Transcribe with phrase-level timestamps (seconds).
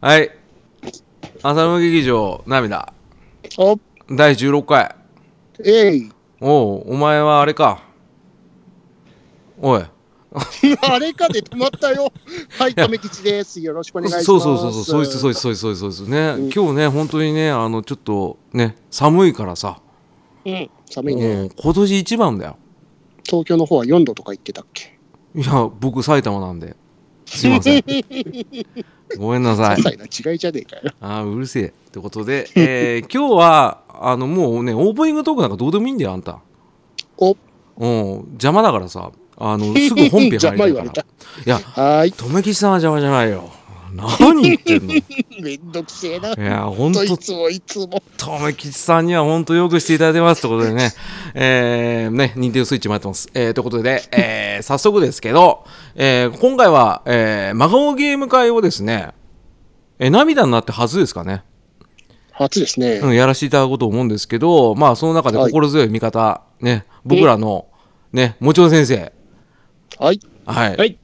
[0.00, 0.30] はい。
[1.42, 2.92] 浅野劇場、涙。
[3.58, 3.78] お、
[4.10, 4.94] 第16回。
[5.64, 6.10] えい。
[6.40, 7.82] おう、お前はあれか。
[9.60, 9.82] おい。
[10.82, 12.10] あれかで止まったよ。
[12.58, 13.60] はい、亀吉です。
[13.60, 14.24] よろしくお願いします。
[14.24, 16.18] そうそうそうそう、そうです、そうです、そうです、そうです、そうですね。
[16.44, 19.80] うん今日ね、本当にね、あの、ちょっとね、寒いからさ。
[20.46, 21.50] うん、寒いうんね。
[21.62, 22.56] 今年一番だよ。
[23.24, 24.98] 東京の方は4度とか言ってたっけ？
[25.34, 26.74] いや、僕埼玉なんで。
[27.36, 27.84] すいません。
[29.18, 29.76] ごめんなさい。
[29.76, 30.82] 些細な違いじゃねえかよ。
[31.00, 31.66] あーうるせえ。
[31.66, 36.40] ってことで、えー今日は、あの、もうね、オープニングトークなんかどうでもいいんだよ、あんた。
[37.18, 37.36] お、
[37.76, 40.84] うん、邪魔だからさ、あの、すぐ本編入りたいから。
[40.84, 41.48] い。
[41.48, 42.12] や、はーい。
[42.12, 43.50] 留吉さんは邪魔じゃないよ。
[43.92, 44.94] 何言ってんの？
[44.94, 45.04] い
[45.42, 46.30] めんどくせえな。
[46.30, 48.02] や、ほんととい、つもいつも。
[48.18, 50.42] 留吉さんには本当よくしていただいてます。
[50.42, 50.92] ということでね、
[51.34, 53.28] えー、ね、任天堂スイッチもやってます。
[53.34, 55.64] えー、ということで、えー、 早速ですけど、
[55.94, 59.10] えー、今回は、えー、真顔ゲーム会をですね、
[59.98, 61.42] えー、涙になってはずですかね。
[62.32, 63.00] 初ですね。
[63.02, 67.66] うん、やらせていただこうと思うんですけど、まあ、その中で心強い味方、ね、僕らの、
[68.12, 69.12] ね、もちろん先生、
[69.98, 70.20] はい。
[70.46, 70.76] はい。
[70.76, 70.98] はい。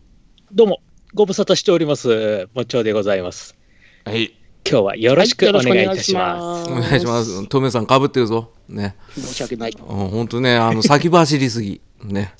[0.50, 0.80] どうも、
[1.17, 2.47] ご無沙汰しております。
[2.53, 3.56] もっちょうでございます。
[4.05, 4.34] はい。
[4.70, 6.70] 今日はよろしくお願いいたしはます。
[6.70, 7.47] お願いします。
[7.48, 8.50] トメさんかぶってるぞ。
[8.69, 8.95] ね。
[9.14, 9.70] 申し訳ない。
[9.70, 11.81] うん、ほんとね、あの、先走りすぎ。
[12.05, 12.34] ね。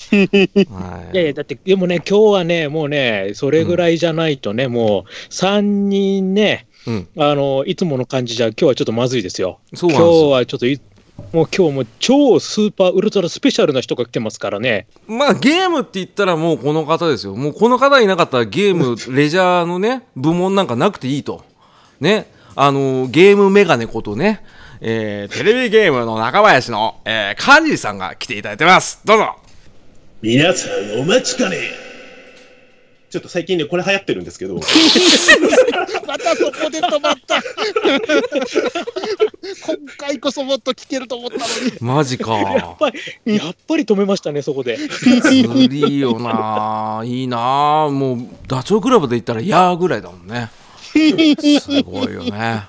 [0.71, 7.09] はいいやいや、だって、でもね、今日はね、もうね、それぐらいじゃないとね、もう、3人ね、うん。
[7.17, 9.59] あの、いつもの感じじゃ、今日はちょっとまずいですよ。
[9.73, 10.31] 今日そうなんですよ。
[10.33, 10.81] はちょっとい、
[11.33, 14.87] もう今日も超スーパーウルトラスペシャルな人が来てますからね。
[15.07, 17.35] まあ、ゲームって言ったらもうこの方ですよ。
[17.35, 21.45] もうこの方いなかったらゲーム、 レジャーのね、部門なんかなくていいと。
[22.01, 22.31] ね。
[22.55, 24.43] あの、ゲームメガネことね、
[24.81, 29.01] えー、テレビゲームの中林の、えー、カンジさんが来ていただいてます。
[29.05, 29.37] どうぞ。
[30.23, 31.86] 皆さんお待ちかね
[33.17, 34.57] ちょっと最近ね、これ流行ってるんですけど、
[36.07, 37.43] またそこで止まった。
[39.65, 41.73] 今回こそもっと聞けると思ったのに。
[41.81, 42.37] マジか。
[42.37, 43.01] やっぱり、
[43.37, 44.77] やっぱり止めましたね、そこで。
[44.77, 50.51] ずりーよなーいいなーもうダチョウ倶楽部で言ったらヤーぐらいだもんね
[50.93, 52.65] すごいよね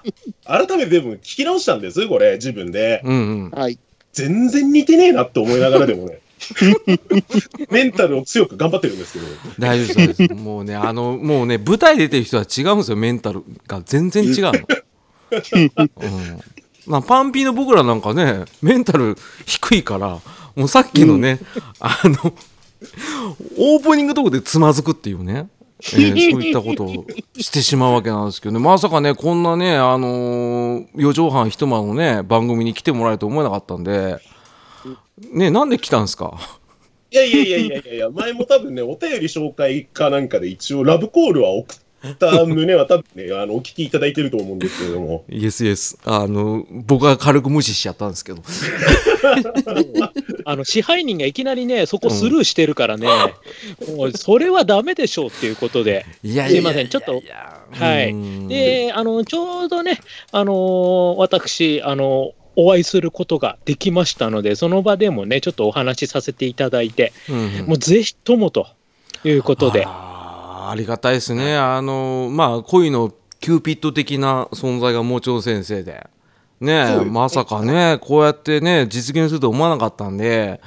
[0.46, 3.02] 改めてでも聞き直したんです、これ、自分で。
[3.03, 3.78] うんうんはい。
[4.13, 6.22] 全然似てねえなって思いながらでもね、
[7.72, 9.25] メンタルを強く頑張ってるんですけど、
[9.59, 10.34] 大丈夫です。
[10.34, 13.81] もうねあのもうね舞台出てる人は違うんですよメンタルが。
[13.86, 14.52] 全然違うの、
[15.31, 16.40] うん。
[16.86, 20.20] まあ、パンピーの僕らなんかねメンタル低いから
[20.56, 21.40] もうさっきのね、
[21.80, 22.34] あの
[23.58, 25.50] オープニングとこでつまずくっていうね、
[25.80, 27.06] えーそういったことを
[27.38, 28.59] してしまうわけなんですけどね。
[28.59, 34.19] まさかねこんなねあのー四畳半一間のね番組に来てもらえると思えなかったんで
[35.31, 36.38] ねなんで来たんですか？
[37.12, 41.74] いやいやいやいやいやいや、前も多分ね、お便り紹介かなんかで一応ラブコールは送
[42.06, 48.42] った旨は多分ね、 あの、お聞きいただいてると思うんですけれども、イエスイエスあの僕は軽く無視しちゃったんですけど。
[50.46, 53.08] あの支配人がいきなりね、そこスルーしてるからね、
[53.96, 57.22] もうそれはダメでしょうっていうことで、いやすいませんちょっと。
[57.72, 58.16] はい。
[58.48, 60.00] で、あのちょうどね、
[60.31, 67.13] あのー私、あのお会いすることができましたので、その場でもね、ちょっとお話しさせていただいて、
[67.68, 68.68] もうぜひともと
[69.23, 71.56] いうことで、ありがたいですね。
[71.56, 76.07] あのまあ恋のキューピッド的な存在がもちろん先生で。
[76.59, 80.59] ねえまさかねこうやってね実現すると思わなかったんで。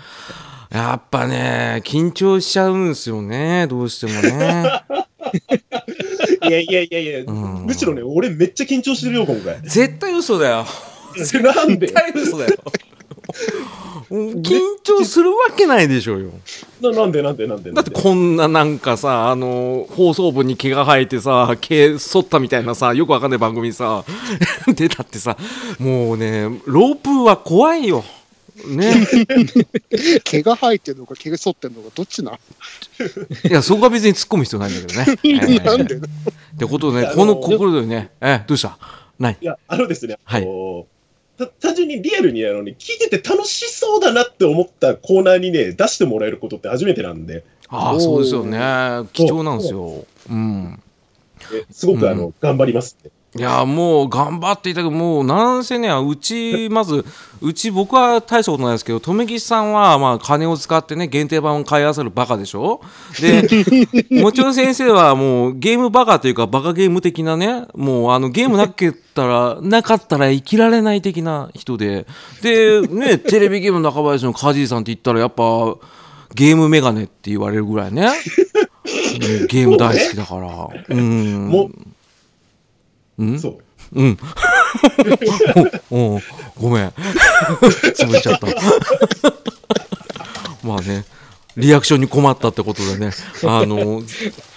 [0.71, 4.83] やっぱね緊張しちゃうんですよねどうしてもね。
[6.49, 7.65] いやいやいやいや、ん。
[7.67, 9.61] むしろね、俺めっちゃ緊張してるよ、今回。
[9.63, 10.67] 絶対嘘だよ
[11.43, 11.87] なんで？
[11.87, 12.57] 絶対嘘だよ
[14.11, 14.43] 緊
[14.83, 16.31] 張するわけないでしょうよ。
[16.81, 17.71] ななんでなんでなんで？
[17.71, 24.05] だってこんななんかさあの放送部に毛が生えてさ毛剃ったみたいなさよくわかんない番組にさ
[24.75, 25.37] 出たってさ
[25.79, 28.05] もうねロープは怖いよ。
[28.67, 28.93] ね。
[30.25, 32.33] 毛が生えてるのか毛が剃ってるのかどっちな。
[33.49, 35.29] いやそこは別に突っ込む必要ないんだけどね、え
[35.63, 35.99] ーなんでっ
[36.59, 38.11] てことでねこの心でね。
[38.21, 38.77] えどうした？
[39.21, 39.39] ない。
[39.41, 41.00] いや、あのですね、はいあのた
[41.47, 48.59] 単純にリアルにあの、ね、聞いてて楽しそうだなって思ったコーナーにね、出してもらえることって初めてなんで、ああそうですよね。
[49.13, 50.05] 貴重なんですよ。
[50.29, 50.83] うん。
[51.55, 53.11] えすごくあの、頑張りますって。
[53.39, 54.91] いやもう頑張っていただく。
[54.91, 57.05] もうなんせねうちまず
[57.41, 62.81] うち僕は大したことないですけど留吉さんはまあ金を使ってね限定版を買い合わせるバカでしょ？
[63.21, 63.43] で
[64.21, 72.07] もちろん先生はもうゲームバカというかバカゲーム的なねもうあのゲームなけたらなかったら生きられない的な人で。
[72.43, 75.77] でねテレビゲームの中林のカジーさんって言ったらやっぱ
[76.35, 78.09] ゲームメガネって言われるぐらいね。
[79.49, 80.69] ゲーム大好きだから。
[80.89, 81.49] うん。
[81.49, 81.71] も
[83.21, 83.39] うん？
[83.39, 83.59] そう。
[83.93, 84.19] うん。
[85.91, 86.21] おお
[86.59, 86.89] ごめん。
[87.95, 88.47] 潰しちゃった。
[90.63, 91.05] まあね、
[91.57, 93.11] リアクションに困ったってことでね、
[93.45, 94.03] あの、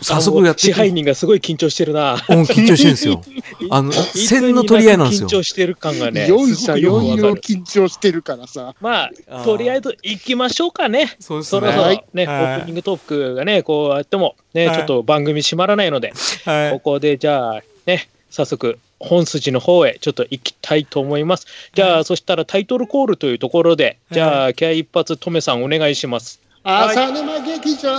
[0.01, 2.13] 早速やって支配人がすごい緊張してるな。
[2.13, 3.21] うん緊張してるんですよ。
[3.69, 5.31] あの、線の取り合いなんですよ緊。
[5.31, 6.27] 張してる感がね。
[6.30, 8.75] 4す者4ごくよくわかる様緊張してるからさ。
[8.80, 11.15] まあとりあえず行きましょうかね。
[11.19, 12.04] そうですそろそろね。
[12.13, 16.13] ね、はいオープニングトークがね、こうやっても、ね、はいちょっと番組閉まらないので、
[16.45, 21.45] はここでじゃあ、ね、早速、本筋の方へちょっと行きたいと思います。
[21.75, 26.41] じゃあ、そしたらタイトルコールというところで、じゃあ、気合一発、トメさんお願いします。
[26.63, 27.91] 浅沼劇場、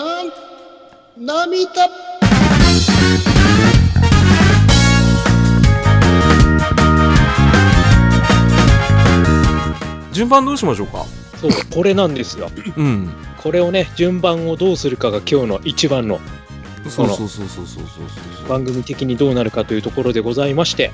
[1.16, 1.88] 涙
[10.10, 11.04] 順番どうしましょうか？
[11.40, 12.50] そう、これなんですよ。
[12.76, 13.08] うん。
[13.40, 16.18] これをね、順番をどうするかが今日の一番の
[16.90, 18.08] そうそうそうそうそうそう
[18.38, 18.48] そう。
[18.48, 20.92] 番組的にどうなるかというところでございまして、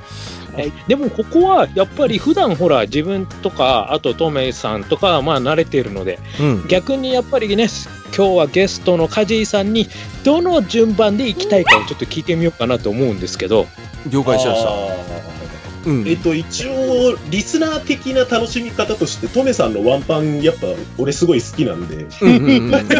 [0.54, 6.68] はいでもここはやっぱり普段ほら自分とかあとトメイさんとかはまあ慣れているのでうん。
[6.68, 7.68] 逆にやっぱりね
[8.16, 9.86] 今日はゲストの梶井さんに
[10.24, 13.66] どの順番で行きたいかをちょっと聞いてみようかなと思うんですけど
[14.08, 15.39] 了解しました。
[15.84, 16.02] あうん。
[16.02, 16.10] ー。
[16.10, 20.66] えっと、一応、リスナー的な楽しみ方として、トメさんのワンパン、やっぱ、
[20.98, 22.84] 俺すごい好きなんで、うんうんうん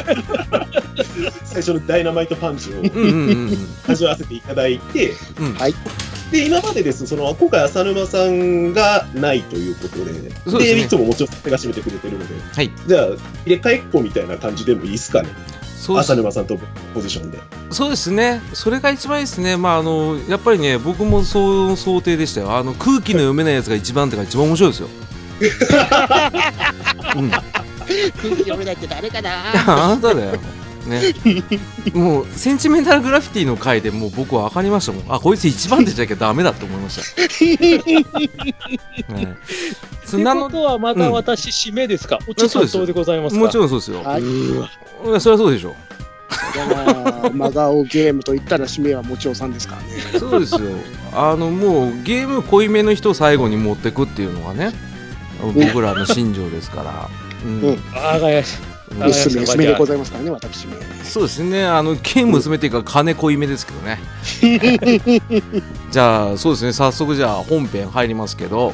[1.44, 2.82] 最初のダイナマイトパンチを
[3.88, 5.54] 味わわせていただいて、うん。
[5.54, 5.74] はい。
[6.30, 10.80] で、今までです、その、今回浅沼さんがないということで、ですね。
[10.80, 12.70] いつももちろん手が締めてくれてるので、はい。
[12.86, 13.16] じゃあ、入
[13.46, 15.28] れ替えっこみたいな感じでもいいですかね、
[15.80, 16.58] 浅沼さんと
[16.94, 17.38] ポジションで。
[17.70, 24.88] そうですね、それが一番いいですね、まあ、あのやっぱりね、僕もそう想定でしたよ、あの空気の読めないやつが一番ってか、一番面白いですよ。
[27.16, 27.42] うん、空
[28.36, 29.30] 気読めないって誰かな？
[29.92, 30.38] あなただよ、
[30.90, 31.00] ね、
[31.94, 37.02] もうセンチメンタルグラフィティの回でもう僕は分かりましたもん、あこいつ一番手じゃなきゃダメだと思いました。
[39.14, 39.28] はい、
[40.04, 43.40] そというなとはまた私締めですか、こっち担当でございますか？
[43.40, 44.22] もちろんそうですよ、はい。
[44.22, 44.26] そ
[45.06, 45.74] れはそうでしょ
[46.54, 46.74] だか
[47.22, 49.88] ら、真顔ゲームと言ったら締めはもちおさんですからね。
[50.18, 50.60] そうですよ。
[51.12, 54.72] あのもうゲーム濃いめの人を最後に持ってくっていうのがね、
[55.40, 57.08] 僕らの信条ですから。
[57.44, 57.60] うん。
[57.62, 57.78] うん。
[57.94, 60.74] あーがやしあで締め、締めでございますからね、私め。
[61.04, 61.64] そうですね。
[61.64, 63.98] あのゲーム娘っていうか金濃いめですけどね。
[65.90, 66.72] じゃあそうですね。
[66.72, 68.72] 早速じゃあ本編入りますけど、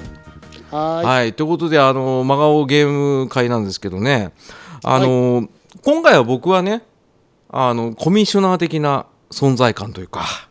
[0.70, 1.34] ははい。
[1.34, 4.32] ということであの真顔ゲーム会なんですけどね、
[4.82, 5.48] あの、
[5.82, 6.82] 今回は僕はね、
[7.50, 10.48] あのコミッショナー的な存在感というか。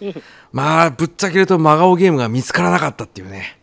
[0.52, 3.58] まあぶっちゃけると真顔ゲームが見つからなかったっていうね。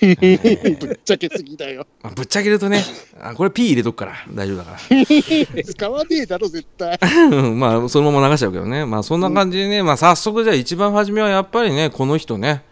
[0.00, 0.16] い。
[0.76, 1.86] ぶっちゃけすぎだよ。
[2.02, 2.84] まあぶっちゃけるとね、
[3.20, 4.78] あこれ P 入れとくから大丈夫だか
[5.64, 6.98] 使わねえだろ、絶対。
[7.00, 7.08] ら。
[7.52, 8.86] まあそのまま流しちゃうけどね。
[8.86, 12.62] まあそんな感じでね、まあ早速じゃあ一番初めはやっぱりね、この人ね、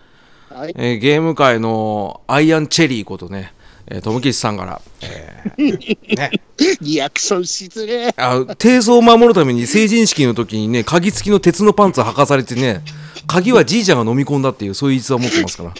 [0.50, 0.75] はい。
[0.76, 3.53] えーゲーム界のアイアンチェリーことね、
[3.87, 6.31] えー、トムキシさんから、えーね、
[6.81, 8.14] リアクションしづれえ。
[8.17, 12.82] あ低層を守るために成人式の時にね、鍵付きの鉄のパンツ履かされてね、
[13.26, 15.74] 鍵はじいちゃんが飲み込んだっていう、そういう逸話を持ってますから。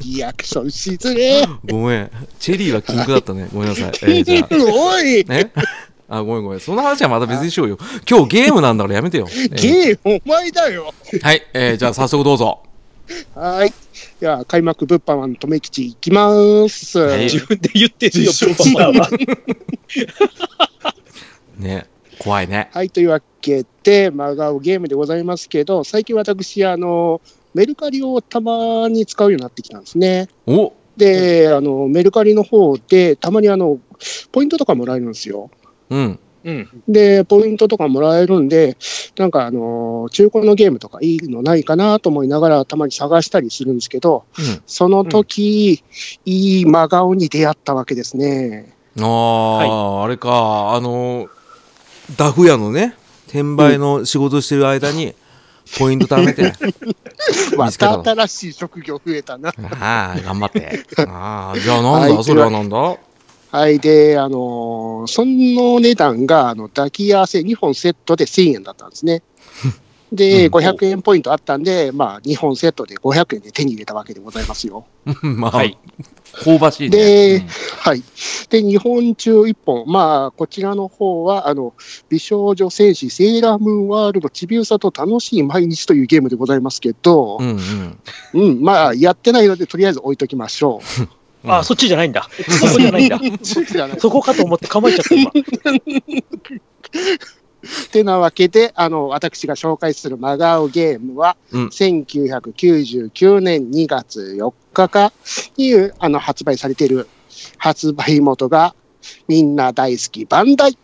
[0.00, 1.44] リアクションしづれえ。
[1.70, 2.10] ごめん。
[2.38, 3.48] チェリーは禁句だったね。
[3.52, 3.84] ごめんなさい。
[3.86, 4.48] えーじゃあ。
[4.50, 5.50] おいね
[6.08, 6.60] あ、ごめんごめん。
[6.60, 7.78] その話はまた別にしようよ。
[8.08, 9.26] 今日ゲームなんだからやめてよ。
[9.30, 10.92] えーゲームお前だよ。
[11.22, 12.62] はい、えーじゃあ早速どうぞ。
[13.34, 13.72] はい。
[14.20, 16.30] では、開幕物販マン、とめきちいきま
[16.68, 16.98] す。
[16.98, 19.08] はい自分で言ってるよ、実証したわ。
[21.58, 21.86] ね、
[22.18, 22.70] 怖いね。
[22.72, 27.20] はい、というわけで、真顔ゲームでございますけど、最近私、あの、
[27.54, 30.28] メルカリをたまに使うようになってきたんですね。
[30.46, 33.78] おで、あの、メルカリの方で、たまにあの、
[34.32, 35.50] ポイントとかもらえるんですよ。
[35.90, 36.18] うん。
[36.44, 36.68] うん。
[36.86, 38.76] で、ポイントとかもらえるんで、
[39.16, 44.62] なんかあの、中古のゲームとかいいのないかなと思いながら、たまに探したりするんですけど、うん。
[44.66, 45.82] その時、
[46.24, 48.74] いい真顔に出会ったわけですね。
[49.00, 51.28] ああ、あれか、あの、
[52.16, 52.96] ダフ屋のね、
[53.26, 55.14] 転売の仕事してる間に、
[55.78, 56.52] ポイント貯めて、
[57.56, 59.48] ま見つけた新しい職業増えたな。
[59.80, 60.84] ああ、頑張って。
[61.08, 62.96] ああ、じゃあなんだ、はいそれはなんだ？
[63.50, 63.78] はい。
[63.78, 69.22] で、あのーその値段が、あの、抱き合わせ2本セットで1000円だったんですね。
[70.12, 74.84] で、うん500円ポイントあったんで、まあ、2本セットで500円で手に入れたわけでございますよ。
[75.22, 75.78] まあ、はい
[76.42, 76.96] 香ばしいね。
[76.96, 77.48] でうん
[77.84, 78.02] はい。
[78.48, 79.84] で、2本中1本。
[79.86, 81.74] まあ、こちらの方は、あの、
[82.08, 87.58] 美少女戦士セーラームーンワールドちびうさと楽しい毎日というゲームでございますけど、うん
[88.34, 88.42] うん。
[88.42, 90.80] うん、まあ、やってないので、とりあえず置いときましょ
[91.44, 91.46] う。
[91.46, 92.26] あ、そっちじゃないんだ。
[92.58, 93.20] そこじゃないんだ。
[93.98, 95.30] そこかと思って構えちゃった今。
[97.92, 105.12] てなわけで、あの、私が紹介する真顔ゲームは、うん1999年2月4日か
[105.56, 107.08] にあの発売されている
[107.58, 108.74] 発売元が
[109.28, 110.78] みんな大好きバンダイ。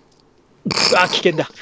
[0.96, 1.48] あ、危険だ。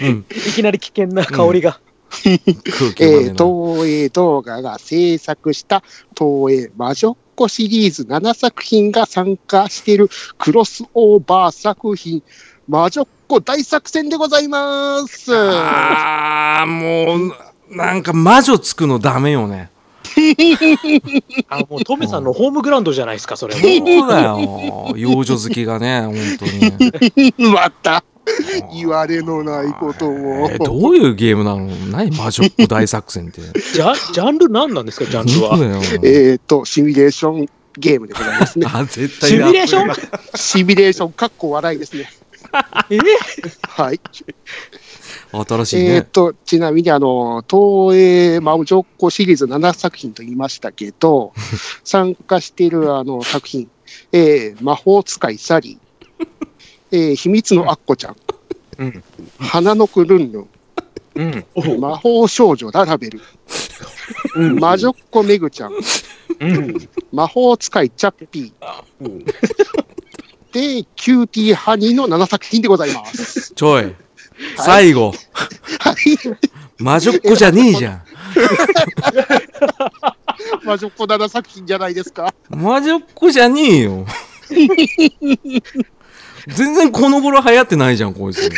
[0.00, 0.24] うん。
[0.30, 1.80] いきなり危険な香りが。
[2.12, 5.82] 空気えー東映動画が制作した
[6.16, 12.22] 東映魔女っ子シリーズ7作品が参加しているクロスオーバー作品
[12.72, 15.30] 魔女っ子大作戦でございます。
[15.36, 19.68] ああ、もう、なんか魔女つくのダメよね。
[21.50, 23.60] あ、もうトメさんのホームグラウンドじゃないですか、それも。
[23.60, 24.94] 本当だよ。
[24.96, 27.34] 幼女好きがね、本当に。
[27.52, 28.02] また
[28.72, 30.48] 言われのないことを。
[30.50, 31.66] えどういうゲームなの？
[31.90, 32.10] 何？
[32.16, 33.42] 魔女っ子大作戦って。
[33.42, 35.58] ジャジャンル何なんですか、ジャンルは？
[36.02, 38.66] えっ、と、シミュレーションゲームでございますね。
[38.72, 39.94] あ、絶対シミュレーション？
[40.36, 42.08] シミュレーション、かっこ笑いですね。
[42.90, 42.98] え
[43.68, 44.00] はい。
[45.32, 45.94] 新しいね。
[45.96, 51.32] えっと、ちなみに、あの、東映魔女っ子シリーズ7作品と言いましたけど、
[51.84, 53.70] 参加しているあの作品、
[54.12, 56.26] えー魔法使いサリー、
[56.90, 58.16] えー秘密のアッコちゃん、
[58.78, 59.02] うん。
[59.38, 60.48] 花の子ルンルン、
[61.14, 61.22] う
[61.76, 61.80] ん。
[61.80, 63.20] 魔法少女ララベル、
[64.36, 65.72] うん魔女っ子メグちゃん、
[66.40, 66.88] うん。
[67.12, 69.24] 魔法使いチャッピー、うん
[70.52, 73.54] で、キューティーハニーの7作品でございます。
[73.54, 73.94] ちょい。
[74.56, 75.12] 最後。
[75.78, 75.96] はい。
[76.78, 78.02] 魔女っ子じゃねえじゃん。
[80.64, 82.34] 魔女っ子7作品じゃないですか。
[82.50, 84.06] 魔女っ子じゃねえよ。
[86.48, 88.50] 全然この頃流行ってないじゃん、こいつ。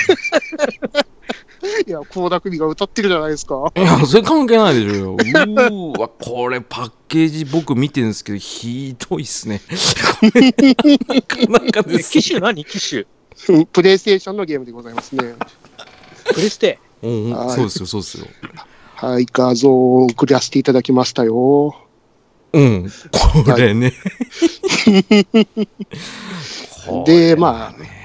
[1.65, 3.73] いいや、倖田來未が歌ってるじゃないですか。
[3.75, 5.13] や、それ関係ないでしょよ。
[5.13, 9.61] うーわ、これパッケージ僕見てるんですけど、ひどいっすね。
[11.09, 12.13] なかなかです。
[12.13, 12.65] 機種何？
[12.65, 13.07] 機種？
[13.49, 15.35] うんプレイステーションのゲームでございますね。
[16.33, 16.79] プレステ。
[17.03, 18.27] うんうんはいそうですよ、そうですよ。
[18.97, 21.77] はい、画像を送らせていただきましたよ。
[22.53, 23.93] うん、これね。
[26.87, 28.04] これで、まあ、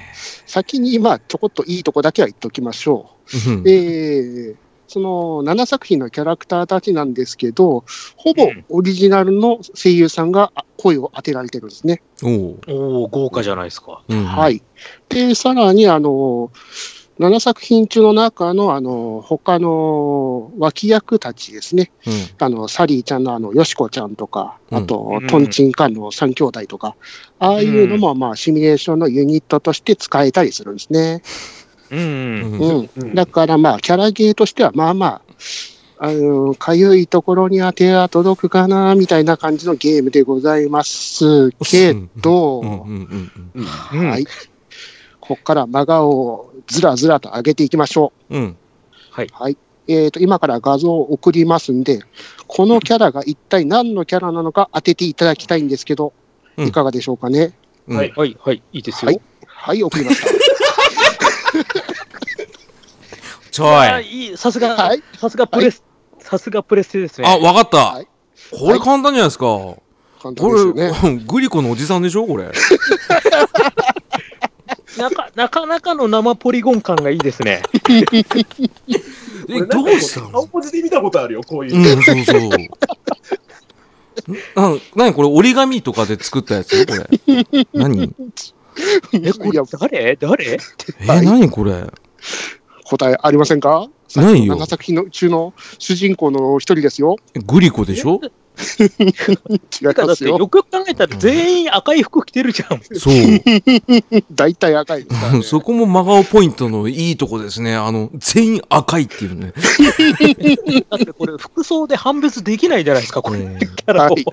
[0.50, 3.68] 先に、まあ、ちょこっといいとこだけは言っておきましょう。
[3.68, 4.56] えー
[4.92, 7.84] その7作品のキャラクターたちなんですけど、
[8.16, 12.02] ほぼオリジナルの声優さんがあ声を当てられてるんですね。
[12.24, 14.02] おうおお豪華じゃないですか。
[14.08, 14.60] うんはい。
[15.08, 16.50] で、さらに、あの、
[17.20, 21.92] 7作品中の中の、あの、他の脇役たちですね。
[22.06, 22.12] うん。
[22.38, 24.78] あの、サリーちゃんのあの、よしこちゃんとか、うん。
[24.78, 26.96] あとうん、トンチンカンの3兄弟とか、
[27.38, 31.22] ああいうのも、まあ、シミュレーションのユニットとして使えたりするんですね。
[31.90, 31.98] うん。
[31.98, 32.82] ううん。
[32.84, 32.90] ん。
[32.96, 33.14] うん。
[33.14, 35.22] だから、まあ、キャラゲーとしては、まあまあ、
[36.02, 44.24] あの、かゆいところには手が届くかな、みたいな感じのゲームでございますけど、はい。
[45.30, 48.56] ここから真顔をずらずらと上げていきましょうんうんう。
[49.12, 49.56] はい。
[49.88, 52.00] えっ、と、今から画像を送りますんで、
[52.46, 56.12] このキャラが一体何のキャラなのか当てていただきたいんですけど、
[56.56, 57.54] うんいかがでしょうかね？
[57.88, 59.20] うんはいはい、はい、いいですよはい。
[59.46, 60.20] はい、送りまし
[63.50, 65.82] ちょいあいい、さすが、はいさすがプレス、
[66.18, 67.26] さすがプレステですね。
[67.26, 68.06] あ、わかった、はい
[68.50, 69.46] これ簡単じゃないですか。
[69.46, 70.22] た。
[70.22, 71.18] 簡単こですよね。
[71.18, 72.50] れ、グリコのおじさんでしょこれ。
[74.98, 77.62] なかなかなかの生ポリゴン感がいいですね。
[79.48, 81.78] え、どうした青の文字で見たことあるよ、こういうう。
[81.98, 82.50] ん、そうそう。
[84.54, 86.86] な、なにこれ折り紙とかで作ったやつ？
[86.86, 87.08] これ。
[87.72, 88.12] 何？
[89.12, 90.16] え、これ誰？
[90.16, 90.44] 誰？
[90.44, 90.58] え、
[91.06, 91.86] はい何これ？
[92.84, 93.88] 答えありませんか？
[94.16, 97.16] ないよ長作品の中の主人公の一人ですよ。
[97.46, 98.20] グリコでしょ？
[98.58, 100.34] 違いますよ。
[100.34, 102.80] ってよくよく考えたら全員赤い服着てるじゃん。
[102.94, 103.14] そう。
[104.32, 105.06] 大体赤い。
[105.42, 107.74] そこも真顔ポイントのいいとこですね。
[107.74, 109.52] あの、全員赤いっていうね。
[110.90, 113.40] だってこれ服装で判別できないじゃないですか、これ。
[113.40, 114.24] うんキャラをはい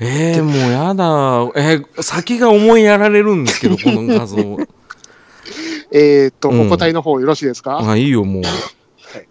[0.00, 1.50] えー、もうやだ。
[1.56, 4.36] えー先が思いやられるんですけど、この画像。
[5.92, 8.42] えっと、うんお答えの方よろしいですか、あ、いいよ、もう。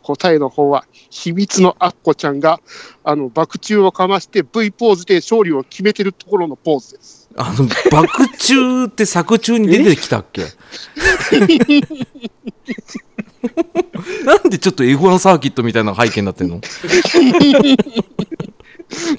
[0.01, 2.59] 答えの方は、秘密のアッコちゃんが、
[3.03, 7.29] あの、爆中をかまして V ポーズで勝利を決めてるところのポーズです。
[7.37, 10.43] あの、爆中って作中に出てきたっけ？
[14.25, 16.61] なんでちょっとエゴラサーキットみたいな背景になってんの？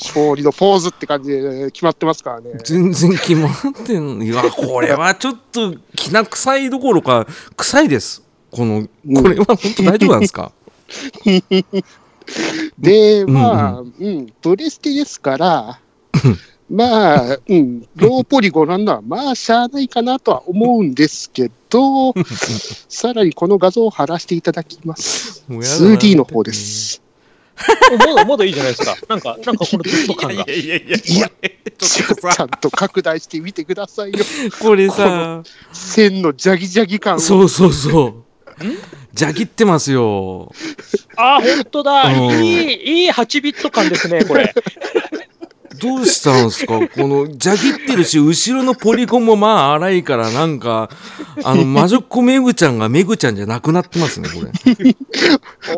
[0.00, 2.52] 勝利のポーズって感じで決まってますからね。
[2.64, 3.52] 全然決まっ
[3.84, 4.24] てんの？
[4.24, 8.22] いや、これはちょっと、きな臭いどころか、臭いです。
[8.50, 10.52] この、これは本当大丈夫なんですか、
[12.78, 15.80] で、うんまあ、うん、プレステですから、
[16.68, 22.12] まあ、うん、ローポリゴンなんのは、まあ、しゃあないかなとは思うんですけど、
[22.88, 25.44] さらにこの画像を貼らせていただきます。
[25.48, 27.02] もうやだな 2D の方です。
[27.98, 28.96] まだまだいいじゃないですか。
[29.08, 30.42] なんか、なんかこのドット感が。
[30.42, 31.30] いやいやいや、いや
[31.78, 34.18] ちちょっとさゃん、と拡大してみてくださいよ。
[34.60, 37.20] これさ、線のジャギジャギ感を。
[37.20, 38.14] そうそうそう。
[39.16, 40.52] じゃぎってますよ。
[41.16, 42.04] あ、本当だ。
[42.04, 44.52] うんいい、いい8ビット感ですね、これ。
[45.80, 46.86] どうしたんすか？
[46.86, 50.90] この、じゃぎってるし、後ろのポリゴンもまあ荒いから、なんか、
[51.44, 54.52] あの、魔女っ子めぐちゃんがめぐちゃんじゃなくなってますね、これ。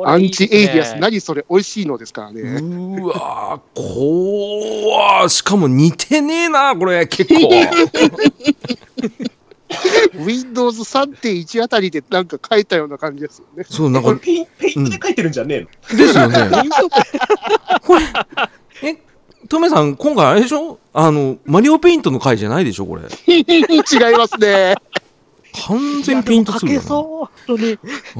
[0.04, 2.42] アンチエイリアス、な何それ、美味しいのですからね。
[2.42, 4.90] うわー、こ
[5.22, 7.50] わしかも似てねえな、これ、結構。
[10.24, 13.64] Windows 3.1あたりでなんか書いたような感じですよね。
[13.68, 16.38] そう、なんか、これペインペイントで書いてるんじゃねえの、ですよね。
[17.82, 18.02] これ、
[18.82, 18.98] え、
[19.48, 20.78] トメさん、今回あれでしょ？
[20.92, 22.86] あの、マリオペイントの回じゃないでしょ？
[22.86, 23.02] これ。
[23.26, 23.46] 違い
[24.16, 24.74] ますね。
[25.66, 26.82] 完全ペイントかするよな。
[26.82, 27.78] けそう、本当に。
[28.16, 28.18] あ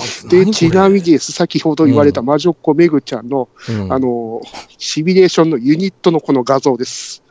[0.00, 4.40] ーで、ちなみにです、先ほど言われた魔女っ子めぐちゃんの、うんあの、
[4.78, 7.22] シミュレーションのユニットのこの画像です。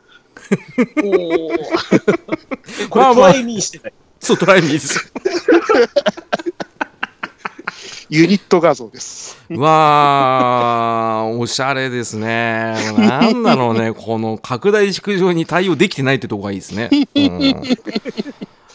[1.02, 3.92] おー これトライミーしてない。
[4.20, 5.12] そう、トライミーです。
[8.12, 9.38] ユニット画像です。
[9.50, 12.74] わー、おしゃれですね。
[12.98, 16.90] なんだろうね、 この拡大縮小に対応できてないってとこがいいですね。
[17.14, 17.54] うん、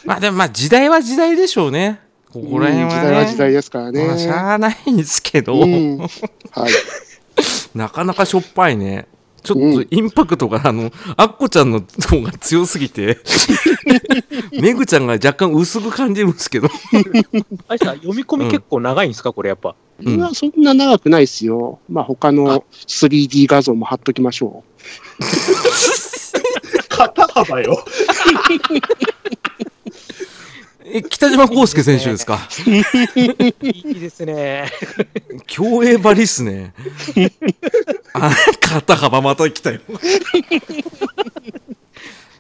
[0.06, 2.00] まあでもまあ時代は時代でしょうね。
[2.34, 2.96] ここら辺はね。
[2.96, 4.08] うん時代は時代ですからね。
[4.08, 6.10] まあしゃあないんですけど、うんはい。
[7.76, 9.06] なかなかしょっぱいね。
[9.48, 13.20] ちょっうんとインパクトが、あの、アッコちゃんの方が強すぎて、
[14.60, 16.68] メグちゃんが若干薄く感じるんですけど。
[17.70, 19.74] あれさ、読み込み結構長いんですか、これやっぱ。
[20.04, 21.80] うんそんな長くないですよ。
[21.89, 24.63] まあ、他の 3D 画像も貼っときましょ
[26.89, 27.84] 肩 幅よ。
[30.98, 32.39] え、北島康介選手ですか？
[32.66, 32.80] い
[33.92, 34.72] いですね。
[35.46, 36.74] 競泳バリっすね。
[38.13, 39.82] あ、肩幅また来たよ。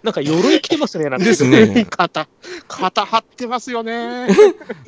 [0.01, 1.25] なんか鎧着てますね、なんか。
[1.25, 1.49] ですう。
[1.49, 1.85] ね。
[1.89, 2.27] 肩、
[2.67, 4.27] 肩張ってますよね。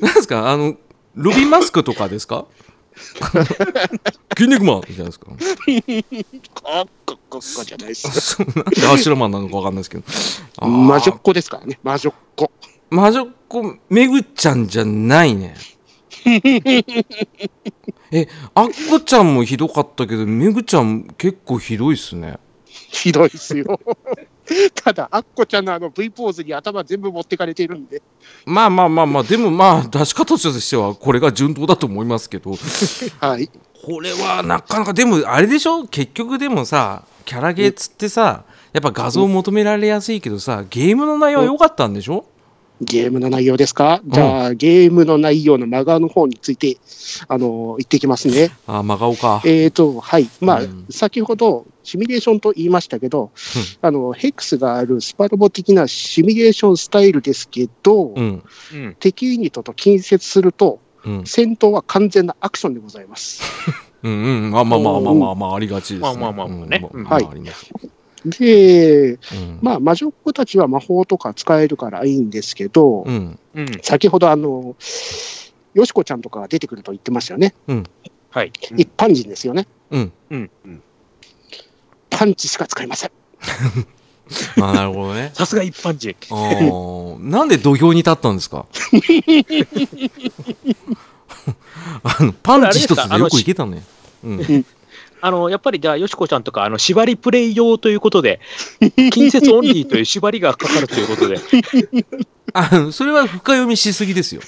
[0.00, 0.50] なんですか？
[0.50, 0.74] あの、
[1.14, 2.46] ルビーマスクとかですか？
[4.36, 5.26] 筋肉マンじゃないですか？
[5.26, 5.36] こっ
[7.06, 8.20] こっこっこじゃないです。
[8.20, 10.66] そうなんでアシュラマンなのかわかんないですけど。
[10.66, 11.78] 魔女っ子ですからね。
[11.82, 12.50] 魔女っ子。
[12.90, 15.54] 魔女っ子、めぐちゃんじゃないね。
[18.12, 22.38] え、あっこちゃんもひどかったけど、めぐちゃん結構ひどいっすね。
[22.66, 23.78] ひどいですよ。
[24.74, 28.02] ただ、アッコちゃんのあの V ポーズに頭全部持ってかれているんで。
[28.44, 32.56] まあまあまあまあ、でもまあ、出し方としてはこれが順当だと思いますけど、
[33.20, 33.48] はい。
[33.86, 35.84] これはなかなか、でもあれでしょ？
[35.86, 42.24] 結局でもさ、キャラゲーっつってさ、やっぱ画像求められやすいけどさ、ゲームの内容は良かったんでしょ？
[42.80, 46.78] ゲームの内容ですか、じゃあ、ゲームの内容の真顔の方について、
[47.28, 48.50] あの、言ってきますね。
[48.66, 49.42] あ、真顔か。
[49.44, 50.28] えーと、はい。
[50.40, 53.30] まあ、うん先ほど、シミュレーションと言いましたけど、
[53.82, 58.42] あの、ヘックスがあるスパロボ的なシミュレーションスタイルですけど、うん。
[58.72, 58.96] うん。
[58.98, 61.26] 敵ユニットと近接すると、うん。
[61.26, 63.42] 戦闘は完全なアクションでございます。
[64.02, 64.50] うんうん。
[64.50, 66.00] まあまあまあまあまあまあ、ありがちですね。
[66.00, 67.70] まあまあまあまあねうんうんはいあります
[68.24, 73.38] で、うんまあ、魔女っ子たちは魔法とか使えるからいいんですけど、うん。
[73.54, 73.66] うん。
[73.82, 74.76] 先ほどあの、
[75.74, 77.54] よしこちゃんとかが出てくると言ってましたよね。
[78.30, 78.52] はい。
[78.76, 79.66] 一般人ですよね。
[79.90, 80.12] うん。
[82.10, 83.10] パンチしか使いません。
[84.56, 85.30] まあなるほどね。
[85.34, 86.14] さすが一般人。
[87.30, 88.66] なんで土俵に立ったんですか？
[92.02, 93.82] あのパンチ一つでよくいけたね。
[94.24, 94.66] うん。
[95.20, 98.40] あの、やっぱりじゃあ、よしこちゃんとか、あの、縛りプレイ用ということで、
[99.12, 101.38] 近接オンリーという縛りがかかるということで、
[102.52, 104.40] あのそれは深読みしすぎですよ。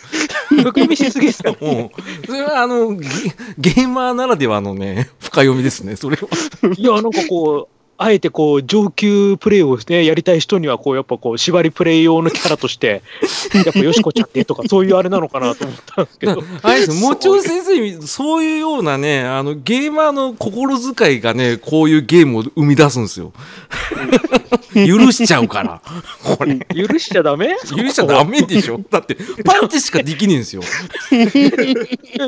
[0.49, 3.09] 含みしすぎですかも う、それはあの、ゲ
[3.59, 6.29] ゲーマーならではのね、深読みですね、それは。
[6.77, 13.03] いや、なんかこう、あえてこう、上級プレイをね、やりたい人には、こう、やっぱこう、縛りプレイ用のキャラとして、
[13.55, 23.33] やっぱよしこちゃんってとか、そういうあれなのかなと思ったんですけど、 あれですもちろん先生、そういうようなね、あの、ゲーマーの心遣いがね、こういうゲームを生み出すんですよ。
[24.75, 25.81] 許しちゃうから。
[26.25, 26.59] これ。
[26.75, 27.57] 許しちゃダメ？
[27.77, 30.63] 許しちゃダメでしょだって、パンチしかできねえんですよ。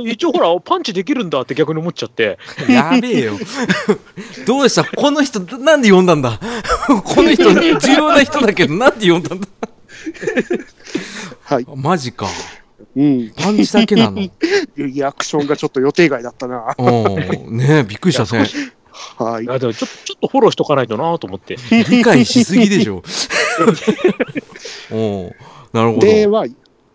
[0.06, 3.38] 一応ほら、パンチできるんだって逆に思っちゃって、やべえよ。
[4.46, 4.84] どうした？
[4.84, 6.38] この人、なんで呼んだんだ？
[7.04, 9.48] この人、重要な人だけど、なんで呼んだんだ？
[11.42, 11.66] はい。
[11.74, 12.26] マジか。
[12.96, 13.32] うん。
[13.36, 14.20] パンチだけなの？
[14.76, 16.74] リアクションがちょっと予定外だったな。
[16.78, 16.82] う
[17.50, 17.56] ん。
[17.56, 18.46] ねえ、びっくりしたね。
[19.18, 19.46] はいい。
[19.46, 21.56] やでもちょちょっとフォローしとかないとなと思って。
[21.88, 23.02] 理解しすぎでしょ。
[24.92, 25.36] おう
[25.72, 26.06] なるほど。
[26.06, 26.44] で、まあ、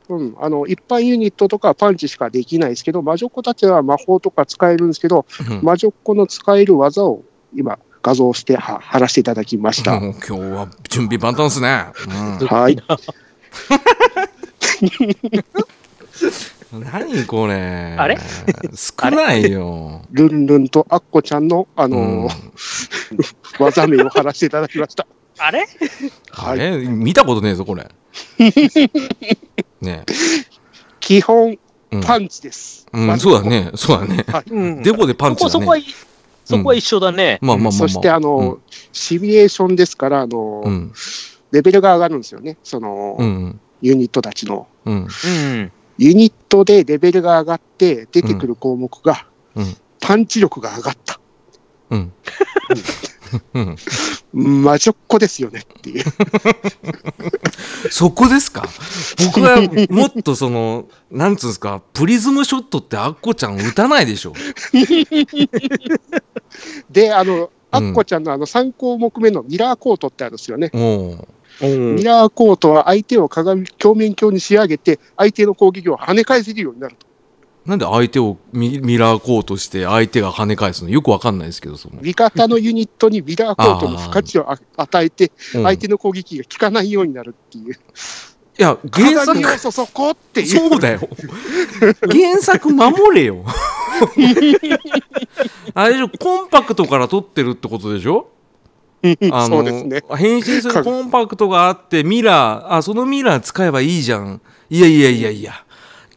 [0.10, 7.23] うん、あの一般ユニットとかはパンチしかできないですけど、魔女っ子たちは魔法とか使えるんですけど、うん魔女っ子の使える技を
[7.55, 7.77] 今、
[8.10, 9.93] 画像しては貼らせていただきました。
[9.93, 11.86] うん今日は準備万端ですね。
[12.48, 12.78] はい。
[16.74, 17.95] うん、何これ。
[18.00, 18.17] あれ？
[18.76, 20.02] 少ないよ。
[20.12, 22.34] ルンルンとアッコちゃんの、あのうんー
[23.63, 25.06] 技名を貼らせていただきました。
[25.38, 25.67] あれ？
[26.32, 26.78] あれ？
[26.88, 27.88] 見たことねえぞ、これ。
[29.82, 30.04] ね
[31.00, 31.60] 基本、
[31.91, 32.88] うんパンチです。
[32.91, 33.72] うん、そうだね。
[33.76, 34.26] そうだね。
[34.50, 35.52] うんデボでパンチだね。
[35.52, 35.84] そこそこはい
[36.50, 37.38] そこは一緒だね。
[37.42, 37.72] まあまあまあまあ。
[37.72, 38.60] そして、あのー
[38.92, 40.64] シミュレーションですから、あの。
[41.52, 42.58] レベルが上がるんですよね。
[42.64, 43.60] その、うん。
[43.82, 44.68] ユニットたちの。
[44.86, 51.20] ユニットでレベルが上がって出てくる項目が、うんパンチ力が上がった。
[54.34, 56.04] 魔女っ子ですよねっていう。
[57.92, 58.68] そこですか？
[59.26, 59.58] 僕は
[59.89, 64.34] もっとその、なんつうんですか、プリズムショットってアッコちゃん打たないでしょ。
[66.89, 70.72] で、あの、アうんッコちゃんのあの3項目目のミラーコートってあるんですよね。
[70.74, 77.09] ミラーコートは相手を鏡鏡面鏡に仕上げて、相手の攻撃を跳ね返せるようになると。
[77.65, 80.89] なんで相手をミミラーコートして相手が跳ね返すの？
[80.89, 82.00] よくわかんないですけど、その。
[82.02, 87.74] 味方のユニットにミラーコートの付加値をあ与えて、うん相手の攻撃が効かないようになるっていう。
[87.74, 90.45] いや、原作鏡、をそこって。
[90.45, 91.00] そうだよ。
[92.12, 93.45] 原作守れよ。
[95.74, 98.30] あれでしょ、コンパクトから撮ってるってことでしょ？
[99.32, 100.04] あそうですね。
[100.17, 104.41] 変身するコンパクトがあって、ミラー、あ、そのミラー使えばいいじゃん。
[104.69, 105.54] いやいやいやいや、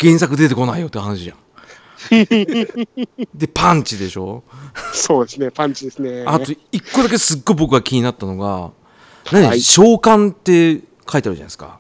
[0.02, 1.36] 原作出てこないよって話じゃん。
[3.34, 4.42] で、パンチでしょ？
[4.92, 6.24] そうですね、パンチですね。
[6.26, 8.72] あと、一個だけすっごい僕が気になったのが、
[9.30, 11.78] 何、はい召喚って書いてあるじゃないですか。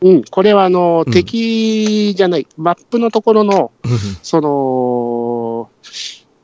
[0.00, 3.72] うん、これはあの、うん敵じゃない、マップのところの、
[4.22, 5.70] その、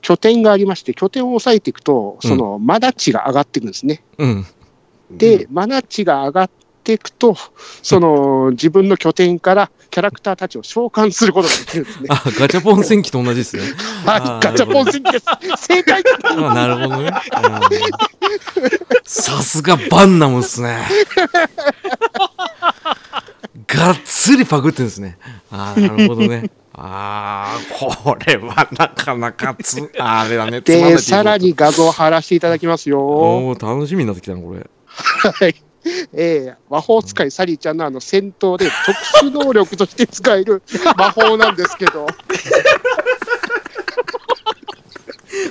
[0.00, 4.02] 拠点がありまして、拠点を押さえていくと、その、マナ値が上がっていくんですね。
[4.18, 4.46] うん。
[5.10, 6.50] で、マナ値が上がっ
[6.84, 7.36] ていくと、
[7.82, 12.08] その、自分の拠点からキャラクターたちを召喚することができるんですね。
[12.10, 13.62] あ、ガチャポン戦記と同じですね。
[14.06, 15.24] はい、ガチャポン戦記です。
[15.66, 17.08] 正解あ なるほどね。
[17.08, 17.14] うん
[19.04, 20.78] さすがバンナムっすね。
[23.66, 25.18] がっつりパクってんですね。
[25.50, 26.50] ああ、なるほどね。
[26.72, 30.60] ああ、これはなかなかつ、あれだね。
[30.60, 33.00] で、さらに画像を貼らせていただきますよ。
[33.00, 34.66] おー楽しみになってきたな、これ。
[34.86, 35.63] はい。
[36.14, 38.70] えー魔法使いサリーちゃんのあの戦闘で
[39.20, 40.62] 特殊能力として使える
[40.96, 42.06] 魔法なんですけど、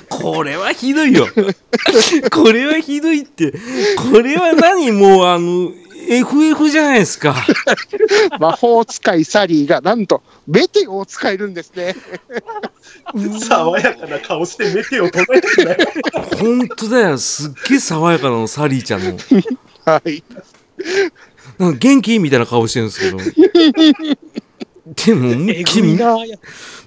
[0.08, 1.26] これはひどいよ。
[2.30, 3.52] これはひどいって。
[4.12, 5.70] これは何もう、あの、
[6.08, 7.34] FF じゃないですか。
[8.38, 11.96] 魔法使いサリーがなんとメテオを使えるんですね。
[13.40, 15.78] 爽やかな顔してメテを唱えてんだよ。
[16.38, 17.18] 本当だよ。
[17.18, 19.16] すっげえ爽やかなの、サリーちゃんの。
[19.84, 20.22] はい。
[21.58, 23.18] なんか元気みたいな顔してるんですけど。
[25.06, 26.16] でも、思いえっきりぐいな。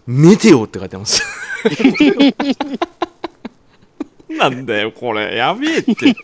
[0.06, 1.22] メテオって書いてます。
[4.30, 5.36] なんだよ、これ。
[5.36, 6.16] やべえって。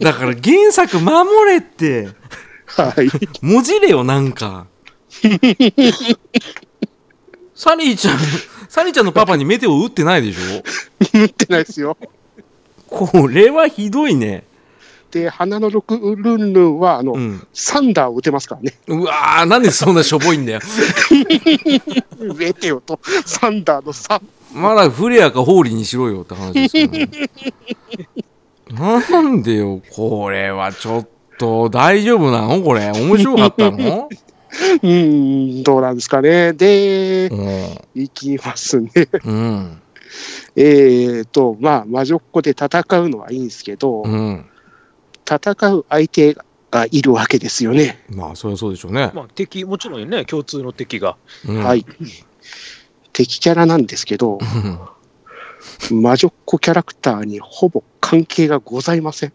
[0.00, 2.08] だから原作守れって。
[2.66, 3.10] はい。
[3.42, 4.66] 文字れよ、なんか。
[7.54, 8.18] サリーちゃん、
[8.68, 10.62] サリーちゃんのパパにメテオ打ってないでしょ？
[11.12, 11.96] 言ってないですよ。
[12.88, 14.44] これはひどいね。
[15.10, 17.46] で、花の六ルンルンは、あの、うん。
[17.52, 18.74] サンダーを打てますからね。
[18.86, 20.60] うわー、なんでそんなしょぼいんだよ。
[22.36, 24.20] メテオとサンダーの差。
[24.52, 27.10] まだフレアかホーリーにしろよって話ですけどね。
[28.72, 32.62] なんでよ、これはちょっと大丈夫なの？
[32.62, 32.90] これ。
[32.92, 34.08] 面白かったの？
[34.82, 36.52] うーん、どうなんですかね。
[36.52, 38.02] で、うん。
[38.02, 38.90] いきますね。
[39.24, 39.80] うん。
[40.56, 42.66] えーと、まあ、魔女っ子で戦
[43.00, 44.44] うのはいいんですけど、うん。
[45.30, 46.36] 戦う相手
[46.70, 48.04] がいるわけですよね。
[48.10, 49.10] まあ、そりゃそうでしょうね。
[49.14, 51.16] まあ敵、もちろんね、共通の敵が。
[51.46, 51.84] うんはい。
[53.12, 54.38] 敵キャラなんですけど、
[55.90, 59.32] 魔女っ子キャラクターにほぼ関係がございません。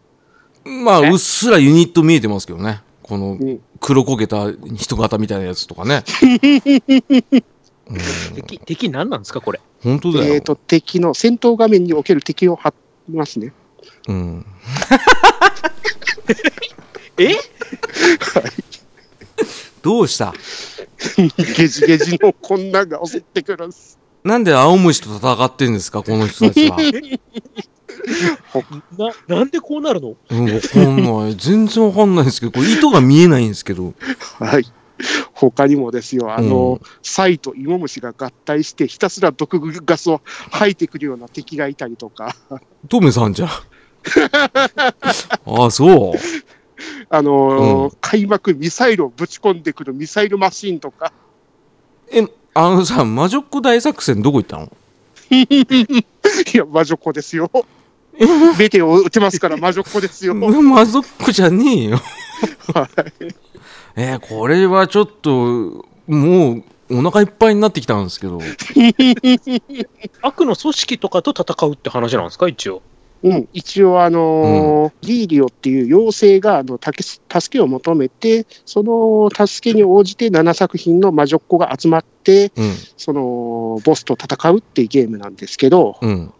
[0.83, 2.81] まあ、うっすらユニット見えてますけどね。
[3.03, 6.03] このうん黒焦げた人型みたいなやつとかね。
[7.87, 7.97] うん、
[8.35, 9.59] 敵、敵何なんですか、これ。
[9.83, 10.33] 本当だよ。
[10.33, 12.73] えーと、敵の戦闘画面における敵を貼
[13.07, 13.53] りますね。
[14.07, 14.45] うん。
[17.17, 17.35] え？
[19.81, 20.33] どうした？
[21.57, 23.97] ゲジゲジのこんなんが襲ってくるんです。
[24.23, 26.03] なんで青虫と戦ってんですか？
[26.03, 26.77] この人たちは。
[28.97, 30.15] な、なんでこうなるの？
[30.29, 31.35] うん、わかんない。
[31.35, 33.93] 全然わかんないんですけど、これ糸が見えないんですけど。
[34.39, 34.65] はい。
[35.33, 42.35] 他にもですよ、あの、うんサイとイモムシが合体して、ひたすら毒ガスを吐いてくるような敵がいたりとか、
[42.89, 43.49] トメさんじゃん。
[44.31, 44.51] あ
[45.65, 46.13] あ、そう。
[47.09, 51.11] あのーう開幕ミサイルをぶち込んでくるミサイルマシンとか、
[52.11, 54.71] え、あのさ、魔女っ子大作戦どこ行ったの？
[55.31, 57.49] いや、魔女っ子ですよ。
[58.57, 60.33] メテオを撃てますから魔女っ子ですよ。
[60.35, 60.47] 魔
[60.85, 62.01] 女っ子じゃねえよ。
[62.73, 62.83] は
[63.19, 63.35] い
[63.97, 68.39] えーこれはちょっと、もう、お腹いっぱいになってきたんですけど。
[70.21, 72.81] 悪の組織とかと戦うって話なんですか、一応。
[73.25, 86.31] うん、一応、あのーリーリオっていう妖精があのたけ助けを求めて、その助けに応じて7作品の魔女っ子が集まって、うん、そのボスと戦うっていうゲームなんですけど、うん。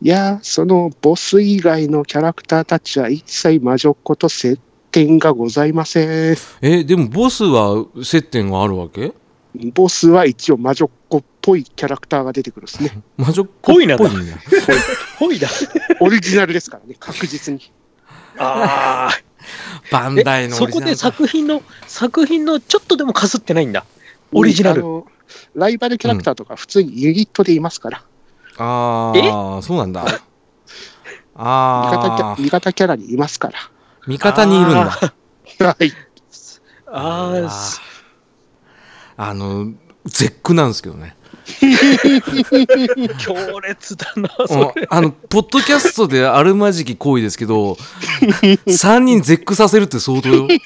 [0.00, 4.58] いやー、そのボス以外のキャラクターたちは一切魔女っ子と接
[4.90, 6.36] 点がございません。
[6.62, 9.12] え、でもボスは接点があるわけ？
[9.74, 13.02] ボスは一応魔女っ子っぽいキャラクターが出てくるんですね。
[13.18, 13.96] 魔女っ子っぽいね。
[15.18, 15.48] ほいだ。
[16.00, 17.70] オリジナルですからね、確実に。
[18.38, 19.20] ああ。
[19.90, 21.18] バンダイのオそこでリジナルか。
[21.18, 23.84] 作品の、作品のちょっとでもかすってないんだ。
[24.32, 24.80] オリジナル。
[24.80, 25.06] あの
[25.54, 28.02] ライバルキャラクターとか普通にユニットでいますから、
[28.58, 29.12] あ
[29.58, 30.02] あ、そうなんだ。
[30.04, 30.22] 味方キ
[31.36, 33.58] ああャ、味方キャラにいますから。
[34.06, 34.80] 味方にいるんだ。
[34.80, 35.92] はい。
[36.86, 37.80] あーす
[39.16, 39.72] あの、
[40.04, 41.16] 絶句なんですけどね。
[43.18, 44.86] 強烈だな、うんそれ。
[44.88, 47.76] あの、ポッドキャストであるまじき行為ですけど、
[48.66, 50.46] 3人絶句させるって相当よ。
[50.46, 50.58] ね、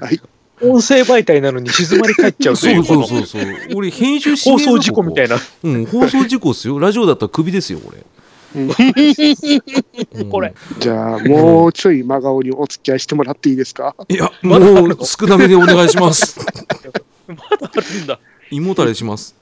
[0.00, 0.20] はい。
[0.62, 3.42] 音声媒体なのに静まり返っちゃうとそいうそうそうそう。
[3.74, 5.36] 俺、編集し放送事故みたいな。
[5.36, 6.78] ここうん、放送事故っすよ。
[6.78, 7.98] ラジオだったらクビですよ、俺。
[8.54, 8.68] うん
[10.30, 10.52] これ。
[10.78, 13.96] じゃあ、もうちょい真顔にお付き合いしてもらっていいですか？
[14.08, 16.38] いや、もう少なめでお願いします。
[17.28, 18.20] まだあるんだ。
[18.50, 19.34] 胃もたれします。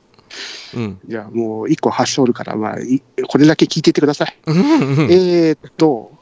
[0.74, 1.00] うん。
[1.06, 4.36] じゃあ、もう一個発症るから、まあ、いこれだけ聞いていってください。
[4.46, 6.12] えーっと、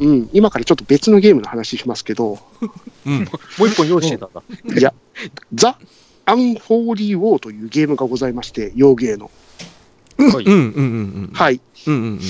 [0.00, 2.38] うん、今からちょっと別のゲームの話しますけど、
[3.06, 3.20] うん。
[3.58, 4.42] もう一本用意してたんだ。
[4.78, 4.92] いや、
[5.54, 5.78] ザ・
[6.26, 9.30] アンホーリー・ウォーというゲームがございまして、洋芸の。
[10.18, 10.60] はいうんうんう
[11.28, 11.60] んはい。
[11.86, 12.20] うんうんうん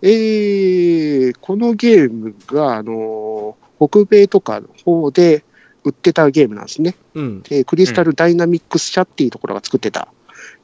[0.00, 5.44] えーこのゲームが、あのー北米とかの方で
[5.84, 6.94] 売ってたゲームなんですね。
[7.14, 7.42] うん。
[7.42, 10.08] でクリスタル・ダイナミックス社っていうところが作ってた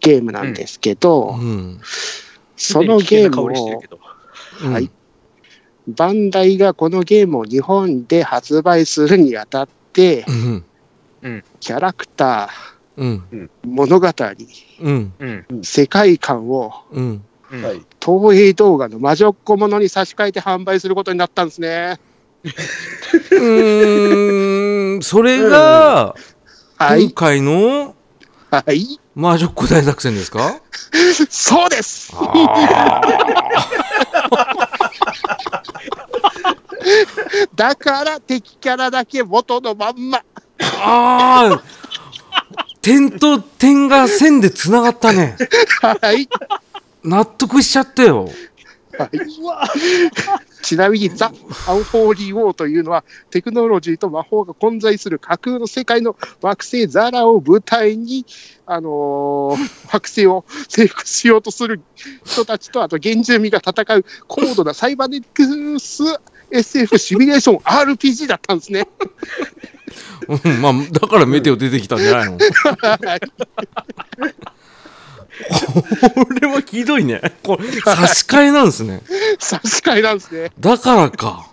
[0.00, 1.80] ゲームなんですけど、うん。
[2.56, 3.82] そのゲームを
[4.70, 4.90] はい。
[5.86, 10.24] バンダイがこのゲームを日本で発売するにあたって、
[11.22, 11.44] うん。
[11.60, 12.50] キャラクタ
[12.96, 13.24] うん。
[13.32, 14.08] ー、物語。
[15.62, 17.62] 世界観をうんうん。
[17.62, 17.82] はい。
[18.04, 21.98] 東映動画の魔女っ子ものに差し替えて販売することになったんですね。
[22.44, 25.02] うーん。
[25.02, 26.14] それが
[26.76, 27.04] はい。
[27.04, 27.94] 今回の
[28.50, 29.00] はい。
[29.14, 30.60] 魔女っ子大作戦ですか？
[31.28, 32.12] そうです。
[37.54, 40.18] だから敵キャラだけ元のまんま。
[40.80, 41.62] ああ
[42.82, 45.36] 点と点が線でつながったね。
[45.80, 46.28] はい。
[47.02, 48.28] 納得しちゃったよ
[50.64, 51.30] ちなみにザ・ア
[51.74, 58.24] ンフォーリー・ウォーというのはテクノロジーと魔法が混在する架空の世界の惑星ザラを舞台に、
[58.66, 59.56] あのー
[59.92, 61.80] 惑星を征服しようとする
[62.24, 66.02] 人たちと、あと原住民が戦う高度なサイバネティックス
[66.50, 68.88] SF シミュレーション RPG だったんですね。
[70.28, 72.38] うんまあだからメテオ出てきたんじゃないの？
[76.14, 77.20] これはひどいね。
[77.42, 79.02] これ差し替えなんですね。
[79.38, 80.52] 差し替えなんですね。
[80.58, 81.50] だからか。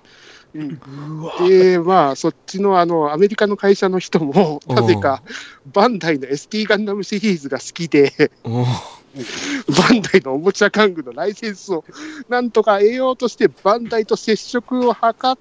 [1.48, 5.24] で、まあ、そっちのあのアメリカの会社の人も、なぜか
[5.66, 8.64] バンダイの ST ガンダムシリーズが好きで、うん。
[8.64, 11.84] バンダイのおもちゃ玩具のライセンスを
[12.30, 15.38] なんとか得ようとして、バンダイと接触を図っ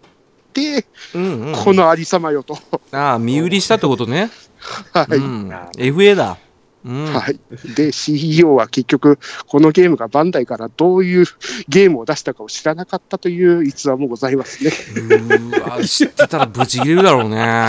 [0.53, 1.55] て、うんうん。
[1.55, 2.59] このありさまよと。
[2.92, 4.31] ああ身売りしたってことね。
[4.92, 5.16] はい。
[5.16, 6.38] うん、FA だ
[6.84, 7.04] うん。
[7.12, 7.38] はい、
[7.74, 11.26] で、CEO は結局、このゲームがバンダイからどういう
[11.68, 14.70] ゲームを出したかを知らなかったという逸話もございますね。
[14.70, 17.36] うーわ知ってたらブチ切れるだろうね。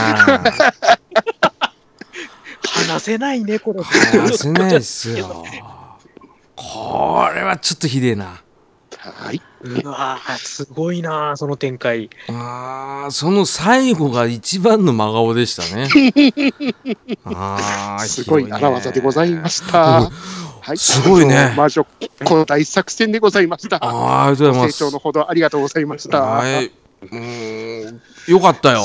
[2.63, 3.83] 話せないね、これ。
[3.83, 5.43] 話せないっすよ。
[6.55, 8.41] これはちょっとひでえな
[9.09, 9.41] はい。
[9.63, 12.11] うわーすごいな、その展開。
[12.29, 15.89] あーその最後が一番の真顔でしたね
[17.25, 20.11] あーすごい荒技でございました。
[20.61, 21.83] はい、すごいね魔女
[22.23, 23.79] この大作戦でございました。
[23.81, 24.77] あーありがとうございます。
[24.77, 26.21] 成長のほどありがとうございました。
[26.21, 26.65] ははい。
[26.65, 28.83] うーん、よかったよ。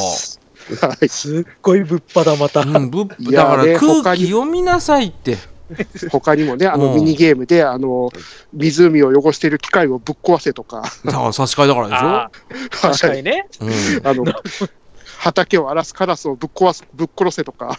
[1.02, 2.60] い、すっごいぶっぱだ、また。
[2.60, 5.36] うん、ぶいやだからね空気読みなさいって。
[6.10, 8.10] 他にもね、あのうんミニゲームで、あの、
[8.52, 12.06] 湖を汚している機械をぶっ壊せとか、だから差し替えだからでしょ？
[12.06, 13.48] あー確かにね。
[13.60, 13.70] うん。
[14.06, 14.24] あの、
[15.18, 17.78] 畑を荒らすカラスをぶっ壊す、 ぶっ殺せとか、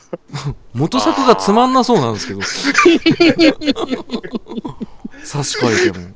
[0.73, 2.41] 元作がつまんなそうなんですけど。
[5.23, 6.08] 差し替えても。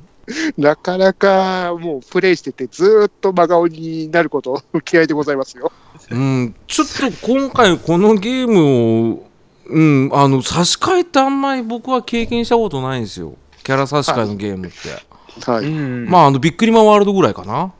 [0.57, 5.71] なかなかもうプレイしてて、ずーっと真顔になること、気合でございますよ。
[6.09, 9.30] うん、ちょっと今回このゲームを、
[9.71, 13.35] うん、あの、差し替えってあんまり僕は経験したことないんですよ。
[13.63, 15.49] キャラ差し替えのゲームって。
[15.49, 15.65] はい。
[15.65, 17.71] んまあ、あの、ビックリマンワールドぐらいかな。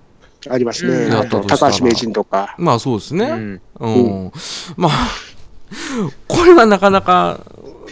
[0.50, 1.06] ありますね。
[1.06, 2.56] うんあと、高橋名人とか。
[2.58, 3.26] まあ、そうですね。
[3.26, 3.90] うんう
[4.28, 4.32] ん。
[4.78, 4.92] まあ、
[6.28, 7.40] これはなかなか、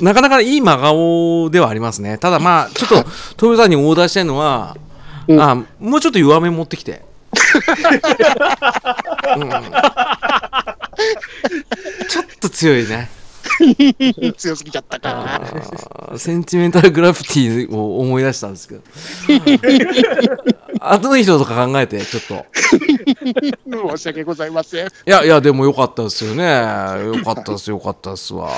[0.01, 2.17] なかなかいい真顔ではありますね。
[2.17, 4.77] ただまあ、ちょっと、トヨさんにオーダーしたいのは、
[5.27, 7.03] うんあもうちょっと弱め持ってきて。
[9.37, 9.49] うん
[12.09, 13.09] ちょっと強いね。
[14.37, 15.41] 強すぎちゃったか。
[16.09, 18.81] あーセンチメンタルグラフィティを思い出したんですけど。
[20.81, 22.45] 後の人とか考えて、ちょっと。
[23.93, 24.87] 申し訳ございません。
[24.87, 26.43] いやいや、でもよかったですよね。
[26.43, 28.49] よかったです、よかったですわ。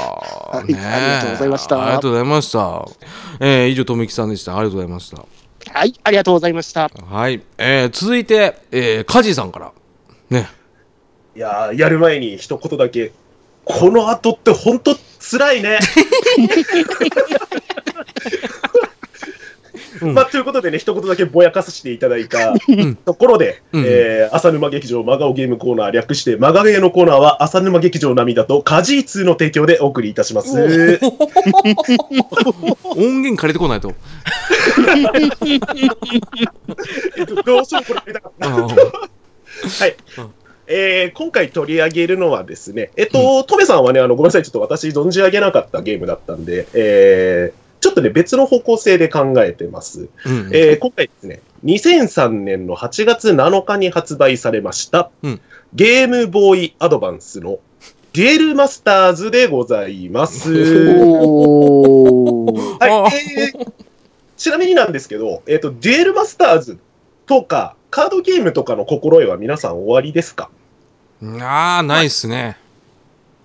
[0.67, 2.85] いねえありがとうございましたありがとうございました。
[3.39, 4.55] えー、以上、とめきさんでした。
[4.57, 5.25] ありがとうございました。
[5.73, 6.89] はい、ありがとうございました。
[7.09, 7.41] はい。
[7.57, 9.71] えー、続いて、えー、カジさんから。
[10.29, 10.47] ね。
[11.35, 13.13] いやーやる前に一言だけ。
[13.65, 15.79] この後って本当辛いね。
[20.01, 30.49] うんまあ、ということでね、一言だけぼやかさせていただいたんところで、うんえー浅沼劇場真顔ゲームコーナー略して、真顔ゲーのコーナーは浅沼劇場涙とカジー2の提供でお送りいたします。
[32.83, 33.93] 音源借りてこないと。
[37.17, 39.95] えっとどうしてもこれ はい。
[40.71, 50.07] えー今回取り上げるのはですね、えっと、トメさんはね、あの、ごめんなさい、ちょっと私存じ上げなかったゲームだったんで、えーちょっとね、別の方向性で考えてます。
[50.25, 55.41] うんえー今回ですね、2003年の8月7日に発売されました、うん。
[55.73, 57.59] ゲームボーイアドバンスの
[58.13, 60.51] デュエルマスターズでございます。
[62.79, 63.71] はい、えー
[64.37, 66.79] ちなみになんですけど、えっ、と、デュエルマスターズ
[67.27, 70.49] とか、カードゲームとかの心得は皆さん終わりですか？
[71.23, 72.57] あー、ないっすね。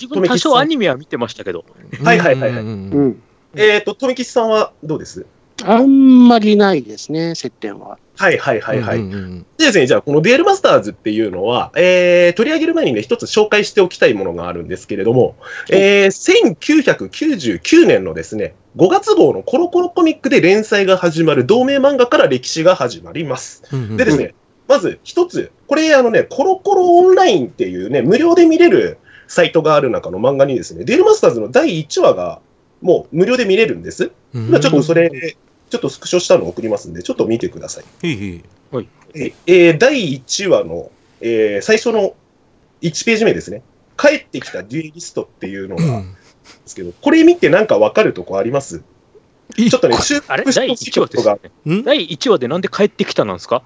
[0.00, 1.64] 自分多少アニメは見てましたけど。
[2.02, 3.22] はいはいはいはいうんうんううんん。
[3.54, 5.26] えっ、と、富吉さんはどうです？
[5.64, 7.98] あんまりないですね、接点は。
[8.16, 8.98] はいはいはいはい。
[8.98, 15.36] うんうんうんでですね、じゃあ、このデュエルマスターズっていうのは、えー、取り上げる前にね、一つ紹介しておきたいものがあるんですけれども、
[15.70, 23.62] えー、1999年のですね、5月号のコロコロコミックで連載が始まる同名漫画から歴史が始まります。
[23.72, 24.34] うんうんでですね、
[24.68, 28.98] まず一つ、これあのね、コロコロオンラインっていうね、無料で見れる
[29.28, 32.40] サイトがある中の漫画にですね、デュエルマスターズの第1話が
[32.82, 34.10] もう無料で見れるんです。
[34.34, 35.10] うん今ちょっとそれ、
[35.70, 37.84] ちょっとスクショしたのを送りますんで、ちょっと見てください。
[38.06, 38.42] へい
[39.14, 42.14] ええー第1話の、えー最初の
[42.82, 43.62] 1ページ目ですね。
[43.96, 46.18] 帰ってきたデュエリストっていうのがあるんで
[46.66, 48.78] すけど、これ見てなんかわかるとこあります？
[48.78, 48.80] い
[49.54, 50.44] ちょっとね、収あれ？
[50.44, 51.82] 第ほしい1話ですね。
[51.84, 53.62] 第1話でなんで帰ってきたなんですか？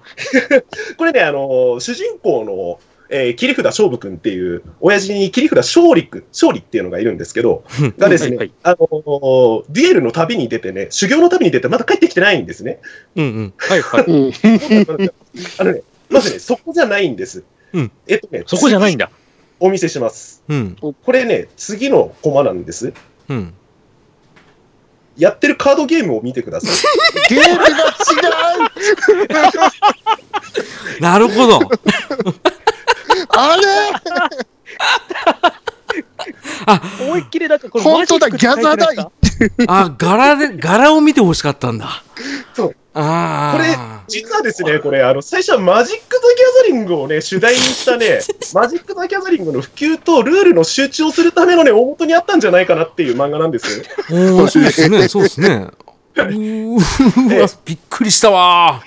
[0.97, 7.63] これね、あのー主人公の、えー切り札勝負くんっていう、親父に切り札勝利くん、勝利っていうのがいるんですけど、
[7.97, 12.79] がですね、はいはいあのーデュエルの旅に出てね、修行の旅に出てまだ帰ってきてないんですね。
[13.15, 14.03] うんうんはいはい。
[14.05, 14.31] うん。
[15.59, 17.43] あのね、まずね、そこじゃないんです。
[17.73, 19.09] うんえっとね、そこじゃないんだ。
[19.59, 20.43] お見せします。
[20.47, 22.93] うんこれね、次のコマなんです。
[23.29, 23.53] うん
[25.17, 26.71] やってるカードゲームを見てください。
[27.33, 27.69] ゲームが違
[30.97, 31.01] う。
[31.01, 31.59] なるほど。
[33.29, 33.63] あれ？
[37.01, 39.11] 思いっきりだってこれ本当だマジックって書いてないですか
[39.67, 42.03] あ柄で柄を見てほしかったんだ。
[42.53, 42.75] そう。
[42.93, 46.21] あこれあ実はですね、これ、あの、最初はマジック・ザ・
[46.67, 48.19] ギャザリングをね、主題にしたね、
[48.53, 53.85] マジック・ザ・ギャザリングの普及とルールの周知をするためのね、大元にあったんじゃないかなっていう漫画なんですよ。
[54.09, 55.67] おーそうですねそうですね
[56.15, 58.81] うーわびっくりしたわ。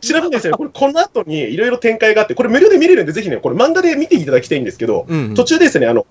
[0.00, 5.34] ちなみにですね、これ、この後にいろいろ展開があって、これ無料で見れるんで、ぜひね、これ漫画で見ていただきたいんですけど、うんうん。
[5.34, 6.06] 途中ですね、あの、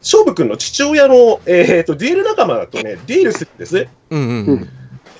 [0.00, 3.86] 勝負君の父親の、えー、とデュエル仲間とね、デュエルするんです。
[4.10, 4.68] うんうんうん。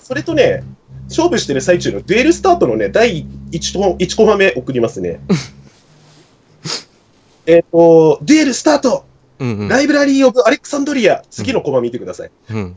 [0.03, 0.65] それとね、
[1.09, 5.21] 勝負してる最中のデュエルスタートのね、第 1, と1コマ目送りますね。
[7.47, 9.05] えっと、デュエルスタート。
[9.39, 9.69] うんうん。
[9.69, 11.23] ライブラリー・オブ・アレクサンドリア。
[11.31, 12.31] 次のコマ見てください。
[12.51, 12.77] うん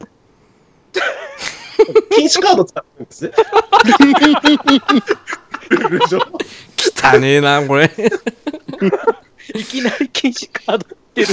[2.12, 3.26] 禁止カード使ってるんです。
[5.70, 6.20] ルール上。
[7.16, 7.92] 汚ねえな、これ。
[9.54, 11.28] いきなり禁止カードってる。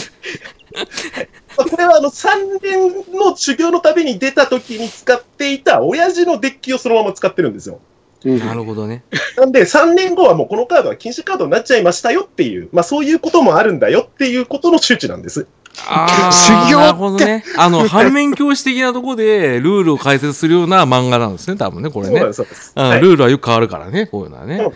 [1.57, 7.81] まあこれはあの3年の修行のために出た時に使っていた親父のデッキをそのまま使ってるんですよ。
[8.25, 9.03] うんなるほどね。
[9.37, 15.47] なんで3年後はもうこのカードは禁止カードになっちゃいましたよっていう、まあそういうこともあるんだよっていうことの周知なんです。
[15.87, 17.45] ああ、 修行ってなるほどね。
[17.57, 22.33] あの、 反面教師的なとこでルールを解説するような漫画なんですね、多分ね、これねそうなんで。
[22.35, 22.73] す、そうです。
[22.77, 24.67] うんはいルールはよく変わるからね、こういうのはね。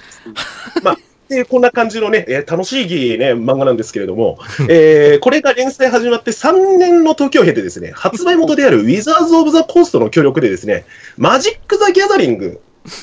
[0.82, 0.96] まあ、
[1.28, 4.38] でこんな感じのね、えー楽しい、ね、漫画なんですけれども、
[4.68, 10.84] えーこれが連載始まって3年の時を経てですね、発売元であるウィザーズ・オブ・ザ・コーストの協力でですね、
[11.16, 12.60] マジック・ザ・ギャザリング、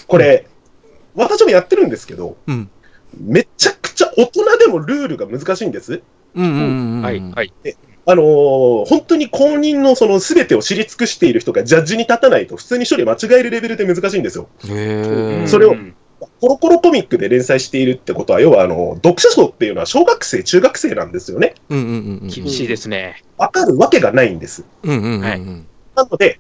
[0.08, 0.46] これ、
[1.16, 2.70] 私もやってるんですけど、うん。
[3.20, 6.02] めちゃくちゃ大人でもルールが難しいんです。
[6.36, 7.02] うんうんうんうん。
[7.02, 7.54] はい、はい。
[8.06, 14.50] あのー本当に公認のその全てを知り尽くしている人がジャッジに立たないと、普通に処理間違えるレベルで難しいんですよ。
[14.68, 15.48] へえ。
[15.48, 15.96] それをうん
[16.40, 21.56] コロコロコミックで連載しているってことは、要はあの読者層っていうのは小学生、中学生なんですよね。
[21.70, 22.28] うんうんうんうん。
[22.28, 23.24] 厳しいですね。
[23.38, 24.64] わかるわけがないんです。
[24.84, 25.22] うんうんうんうん。
[25.22, 25.42] はい
[25.96, 26.40] なので、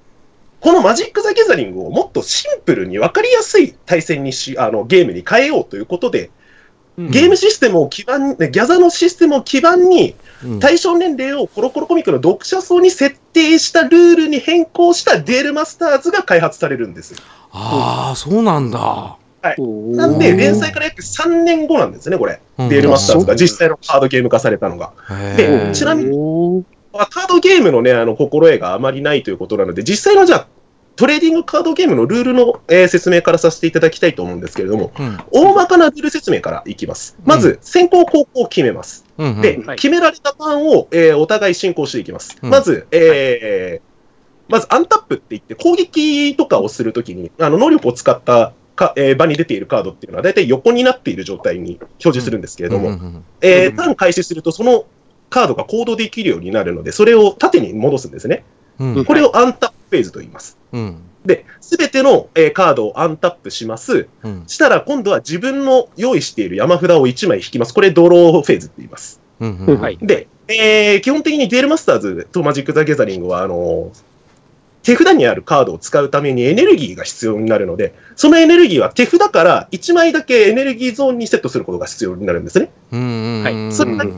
[0.62, 6.32] このマジック・ザ・ギャザリングをもっとシンプルに分かりやすい対戦にし、あのゲームに変えようということで、
[6.98, 17.16] ゲームシステムを基盤に、ギャザのシステムを基盤に、うん対象年齢をコロコロコミックの読者層に設定したルールに変更したデールマスターズが開発されるんです。
[17.54, 19.16] ああ、そうなんだ。
[19.58, 22.41] なんで、連載から約3年後なんですね、これ。
[22.58, 24.91] うんデールマスターズが実際のカードゲーム化されたのが。
[25.10, 30.48] へでえちなみにカードゲームのね、あの、心得があまりないということなので、実際のじゃあ、
[30.96, 37.18] トレーディングカードゲームのルールの、えー説明からさせていただきたいと思うんですけれども、うん大まかなルール説明からいきます。
[37.24, 39.06] まず、先行後攻を決めます。
[39.18, 39.41] うんうん。
[39.41, 42.38] で、はい決められたターンを、えーお互い進行していきます。
[42.41, 43.94] うんまず、えー
[44.50, 52.89] まずアンタップって言って、攻撃とかをするときに、あの能力を使ったか、えー場に出ているカードっていうのは、大体横になっている状態に表示するんですけれども、
[53.76, 54.86] ターン開始すると、その
[55.30, 58.44] カードが行動できるようになるので、それを縦に戻すんですね。
[58.80, 60.58] うんうんこれをアンタップフェーズと言います。
[60.74, 64.07] うんで、すべての、えーカードをアンタップします。
[64.24, 67.74] うんしたら、今度は自分の用意している山札を1枚引きます。
[67.74, 69.21] これ、ドローフェーズって言います。
[69.39, 69.97] うんうんはい。
[70.01, 74.03] で、えー基本的にデュエルマスターズとマジック・ザ・ギャザリングは、あのー
[74.84, 82.69] 手札にあるカードを使うためにエネルギーが必要になるので、そのエネルギーは手札から1枚だけエネルギーゾーンにセットすることが必要になるんですね。
[82.91, 84.11] うんうんうんはいそれだけ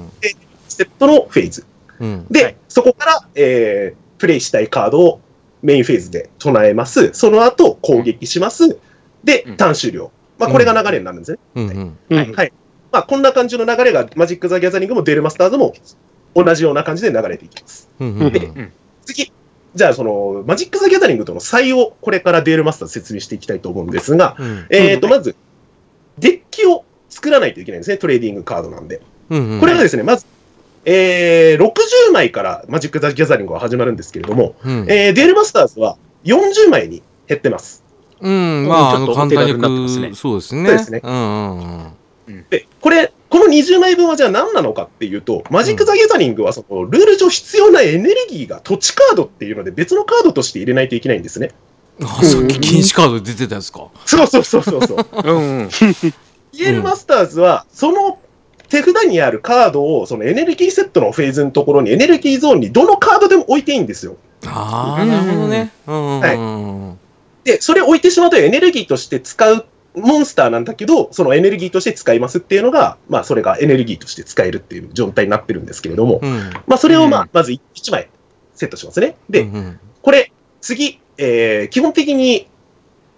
[0.67, 1.65] セットのフェーズ。
[1.99, 5.19] うんで、はいそこから、えープレイしたいカードを
[5.65, 7.11] メインフェーズで唱えます。
[7.13, 8.77] その後、攻撃します。
[9.23, 10.11] でうん、ターン終了。
[10.37, 11.39] まあ、これが流れになるんですね。
[12.09, 12.53] はいはい。
[12.91, 15.73] まあ、こんな感じの流れが、マジック・ザ・ギャザリングもデュエルマスターズも
[16.35, 17.89] 同じような感じで流れていきます。
[17.99, 18.71] で
[19.05, 19.31] 次。
[19.73, 25.35] じゃあ、その、マジック・ザ・ギャザリングとの差異を、これからデュエルマスターズ説明していきたいと思うんですが、うんえっと、まず、
[26.19, 27.97] デッキを作らないといけないんですね。
[27.97, 29.01] トレーディングカードなんで。
[29.29, 30.27] うんうんこれがですね、まず、
[30.85, 37.83] えー、60枚からマジック・ザ・ギャザリングは始まるんですけれども、うんえーデュエルマスターズは40枚に減ってます。
[38.21, 40.65] うん、まあ、あの、ちょっと簡単にお手軽になってますね言う、そうですね。
[40.67, 41.93] そうですねうんうん
[42.27, 42.45] うん。
[42.49, 51.51] で、これ、この20枚分はじゃあ何なのかっていうと、マジック・ザ・ギャザリングはそのルール上必要なエネルギーが土地カードっていうので別のカードとして入れないといけないんですね。
[52.01, 53.89] あ、さっき禁止カードで出てたやつか。
[54.05, 55.05] そうそうそうそうそう。
[55.23, 55.69] うんうん。
[55.69, 58.19] デールマスターズは、その
[58.75, 64.17] 手札にあるカードを、そのエネルギーセットのフェーズのところに、エネルギーゾーンにどのカードでも置いていいんですよ。
[64.45, 65.71] ああ、なるほどね。
[65.87, 66.99] うんうんうんうん。
[67.45, 69.65] で、それ置いてしまうとエネルギーとして使う
[69.95, 76.49] モンスターなんだけど、そのエネルギーとして使いますっていうのが、まあ、それがエネルギーとして使えるっていう状態になってるんですけれども、うん。
[76.67, 78.09] まあ、それをまあうん、まず1枚
[78.53, 79.15] セットしますね。
[79.29, 82.47] で、うんうんこれ、次、えー基本的に、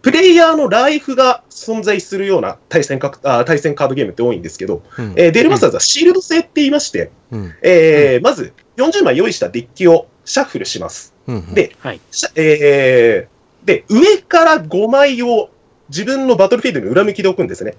[0.07, 11.13] プレイヤーのライフが存在するような対戦かあ対戦カードゲームって多いんですけど、うんえーデールマスターズはシールド制って言いまして、うんえーまず40枚用意したデッキをシャッフルします。
[11.27, 11.99] うんではい。
[12.35, 15.49] えーで、上から5枚を
[15.89, 17.75] 自分のバトルフィールドの裏向きで置くんですね。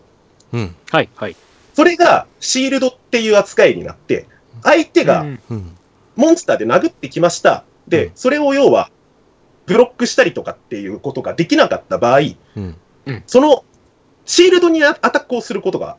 [0.52, 1.08] うんはい。
[1.14, 1.36] はい。
[1.72, 4.26] それがシールドっていう扱いになって、
[4.62, 5.24] 相手が
[6.14, 7.64] モンスターで殴ってきました。
[7.86, 8.90] うでん、それを要は、
[9.68, 12.20] ブロックしたりとかっていうことができなかった場合、
[12.56, 12.76] うん
[13.26, 13.64] その
[14.26, 15.96] シールドにアアタックをすることが、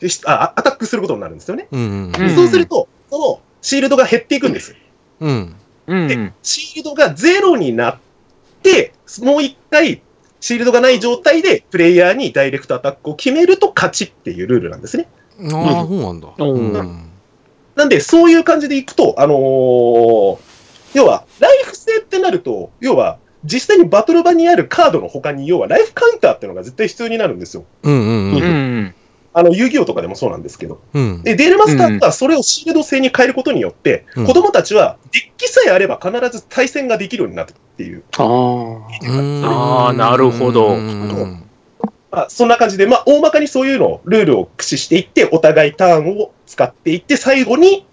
[0.00, 1.68] しあアタックすることになるんですよね。
[1.70, 4.74] うんうんそうすると、そのシールドが減っていくんです。
[5.20, 5.54] うん
[5.86, 6.34] でうん。
[6.42, 7.98] シールドがゼロになっ
[8.62, 10.02] て、もう一回、
[10.40, 15.06] シールドがない状態でプレイヤーにダイレクトアタックを決めると勝ちっていうルールなんですね。
[15.52, 16.28] ああ、そうなんだ。
[16.36, 17.08] うんうん
[17.74, 20.51] なんで、そういう感じでいくと、あのー
[20.94, 27.64] 要は、ライフ制ってなると、要は、実際にバトル場にあるカードの他に、要はライフカウンターっていうのが絶対必要になるんですよ。
[27.82, 28.94] うんうんううんん。
[29.34, 30.80] あの、遊戯王とかでもそうなんですけど。
[30.94, 38.02] うんで、デールマスターはそれをシールド製に変えることによって、うん子供たちはデッキさえあれば必ず対戦ができるようになるっていう。
[38.18, 39.92] ああ。
[39.94, 41.48] なるほどうん
[42.12, 47.91] まあ、そんな感じで、まあ、大まかにそういうのを、ルールを駆使していって、お互いターンを使っていって、最後にうん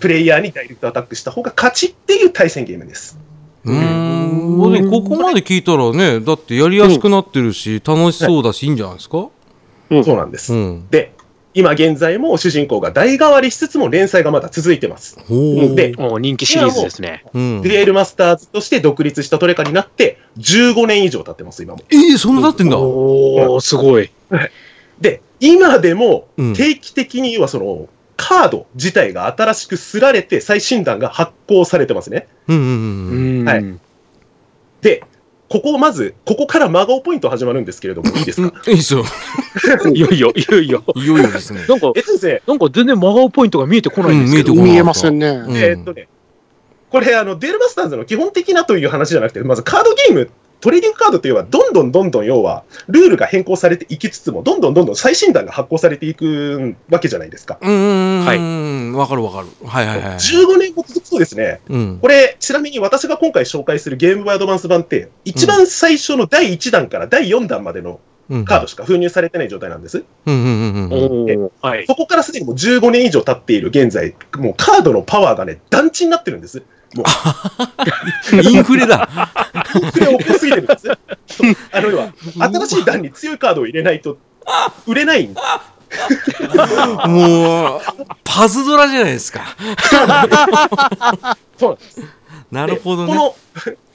[0.00, 3.18] プレイヤーにダイレクトアタックした方が勝ちっていう対戦ゲームです。
[3.64, 9.28] うんもうねここまで聞いたらねだってやりやすくなってるし楽しそうだしいいんじゃないですか？
[9.90, 10.52] うんそうなんです。
[10.52, 11.12] うんで、
[11.54, 15.18] 今現在も主人公が代替わりしつつも連載がまだ続いてます。
[15.26, 17.24] ほうでお人気シリーズですね。
[17.32, 21.80] うんデュエルマスターズとして独立したトレカになって15年以上経ってます、今も。
[21.90, 24.10] えー、そんななってんだおー、すごい。
[25.00, 32.28] で、今でもうん定期的にはその、カード自体が新しくすられて最新弾が発行されてますね。
[32.48, 32.70] うんうんうう
[33.42, 33.48] んん。
[33.48, 33.64] はい
[34.80, 35.02] で、
[35.48, 38.60] ここまず、ここから真顔ポイント始まるんですけれども、いいですうんか？
[38.70, 39.04] いいです よ
[39.94, 40.84] いよいよ、いよいよ。
[40.96, 44.52] いよいよですねなんか、えっとね、なんか全然真顔ポイントが見えてこないんですけど。
[44.52, 45.28] うん見見えませんね。
[45.28, 46.08] うんえーっとね、
[46.90, 50.30] これ、あの、デールマスターズの基本的なという話じゃなくて、まずカードゲーム、
[50.64, 57.58] トレーディングカードというのは、どんどんどんどん要は、ルールが変更されていきつつも、どんどんどんどん最新弾が発行されていくわけじゃないですか。
[57.60, 68.00] うんわかるわかるはいはいはい15年も続くとですね、うんこれ、ちなみに私が今回紹介するゲームアドバンス版って、一番最初の第1弾から第4弾までの
[68.30, 70.02] うんカードしか封入されてない状態なんです。
[70.24, 71.86] うんうんうんうんおーはい。
[71.86, 76.62] そこからすでにもう15年以上経っている現在、もうカードのパワーがね、団地になってるんです。
[77.02, 79.08] インフレだ
[79.92, 80.90] それ起こすぎてるんです。
[81.72, 82.12] あは、
[82.66, 84.18] 新しい弾に強いカードを入れないと、
[84.86, 87.08] 売れないんです。
[87.08, 87.80] もう
[88.24, 89.56] パズドラじゃないですか
[91.58, 92.00] そうなんです。
[92.50, 93.36] なるほどねこの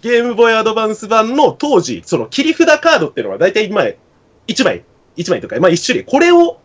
[0.01, 3.81] ゲームボーイアドバンス版の当時、その切り札カードっていうのは大体今、
[4.47, 4.83] 1枚、
[5.17, 6.59] 1枚とか、まあ1種類、これを、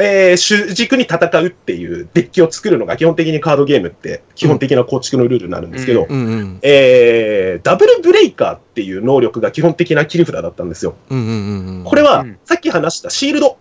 [0.00, 10.94] えー主軸に戦うっていうデッキを作るのが基本的にカードゲームって基本的な構築のルールになるんですけど、うんうんうんえーダブルブレイカーっていう能力が基本的な切り札だったんですよ。
[11.10, 13.58] うんうんうんうんこれはうん、さっき話したシールド。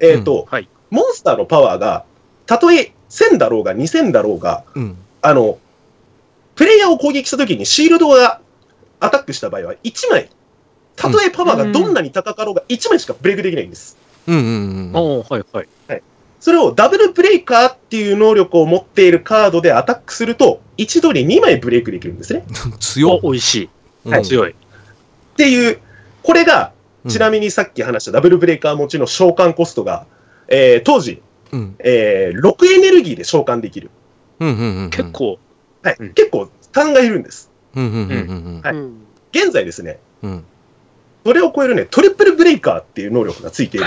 [0.00, 0.68] えっ、と、はい。
[0.90, 2.04] モンスターのパワーが、
[2.46, 5.58] たとえ1000だろうが2000だろうが、うんあの、
[6.54, 8.40] プレイヤーを攻撃したときにシールドが
[8.98, 10.30] アタックした場合は1枚、
[10.96, 13.96] たとえパワーがどんなに高かろうが1枚しかブレイクできないんです。
[14.04, 15.68] うんうんうんおーはいはい。
[16.40, 22.44] それをダブルブレイカーっていう能力を持っているカードでアタックすると、一度に2枚ブレイクできるんですね。
[22.80, 23.68] 強っお、美味しい。
[24.06, 24.52] うん強い。
[24.52, 24.54] っ
[25.36, 25.78] ていう、
[26.22, 26.72] これが、
[27.04, 30.04] うんちなみにさっき話したダブルブレイカー持ちの召喚コストが、
[30.48, 33.90] えー当時、うんえー6エネルギーで召喚できる。
[34.38, 35.38] うんうんうんうん結構、
[35.82, 35.96] はい。
[35.98, 37.50] うん結構、負担がいるんです。
[37.74, 38.92] うんうんうんうんはいうん
[39.32, 40.44] 現在ですね、うんうん
[41.24, 43.86] それを超えるね、トリプルブレイカーっていう能力がついている。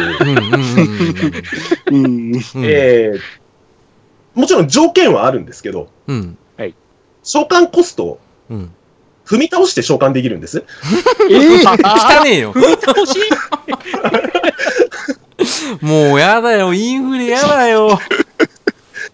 [4.35, 6.37] もちろん条件はあるんですけど、うん。
[7.23, 8.19] 召喚コストを
[8.49, 8.71] うん。
[9.25, 10.65] 踏み倒して召喚できるんです。
[11.29, 12.53] えー、汚ねえよ。
[12.53, 13.17] 欲し？
[15.81, 16.73] い もうやだよ。
[16.73, 17.97] インフレやだよ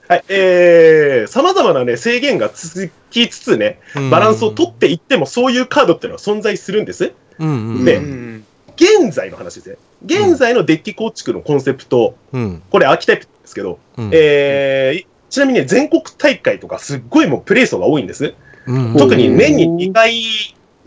[0.09, 0.23] はい。
[0.27, 3.79] えー、様々なね、制限が続きつつね、
[4.09, 7.13] バランスを取っていっても、そういうカードっていうのは存在するんです。
[7.37, 8.45] うんうんでうん
[8.75, 9.75] 現在の話ですね。
[10.05, 12.63] 現在のデッキ構築のコンセプト、うん。
[12.71, 14.09] これアーキタイプですけど、うん。
[14.13, 18.33] えー、ちなみにね、全国大会とかすっごいもうプレイ層が多いんです。
[18.65, 20.23] うん特に年に2回、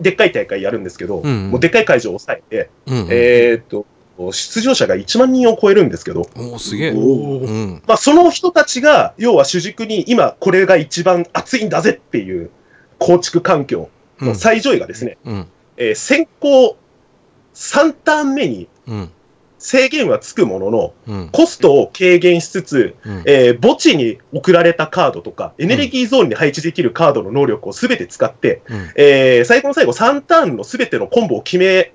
[0.00, 3.06] でっかい大会やるんですけど、うんもうでっかい会場を抑えて、うん。
[3.10, 3.86] えーっと、
[4.30, 6.88] 出場者が1万人を超えるんですけど、おおすげえ。
[6.90, 7.82] うん。
[7.86, 12.50] まあ、その人たちが、要は主軸に今これが一番熱いんだぜっていう
[12.98, 13.88] 構築環境
[14.20, 15.46] の最上位がですね、うん。
[15.76, 16.76] えー先行
[17.54, 19.10] 3ターン目にうん。
[19.58, 21.28] 制限はつくものの、うん。
[21.30, 23.22] コストを軽減しつつ、うん。
[23.26, 28.90] えー墓地に送られたカードとか、エネルギーゾーンに配置できるカードの能力をすべて使って、うん。
[28.96, 31.92] えー最後の最後3ターンのすべてのコンボを決め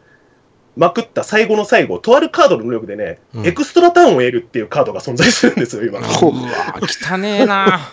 [0.78, 3.47] まくった最後の最後、とあるカードの能力でね、うん。
[3.47, 5.99] エクストラターンを得るっていうカードが存在するんですよ、今。
[6.01, 6.07] うわ
[7.11, 7.91] 汚ねえな。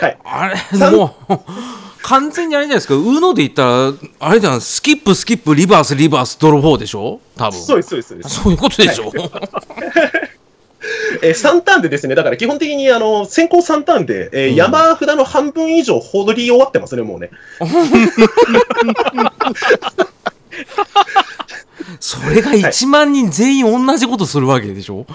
[0.00, 0.18] はい。
[0.24, 0.56] あれ
[0.90, 1.38] もう
[2.02, 2.94] 完全にあれじゃないですか。
[2.94, 4.60] UNO で言ったらあれじゃん。
[4.60, 7.20] スキップスキップリバースリバースドロー4でしょ？
[7.36, 7.60] 多分。
[7.60, 8.08] そうです、そうです。
[8.08, 8.34] そうです。
[8.42, 9.12] そういうことでしょ、
[11.20, 14.54] えー3ターンでですね、だから基本的にあの先行3ターンで、えーうん。
[14.54, 17.30] 山札の半分以上放り終わってますね、もうね。
[22.00, 25.06] それが1万人全員同じことするわけでしょ？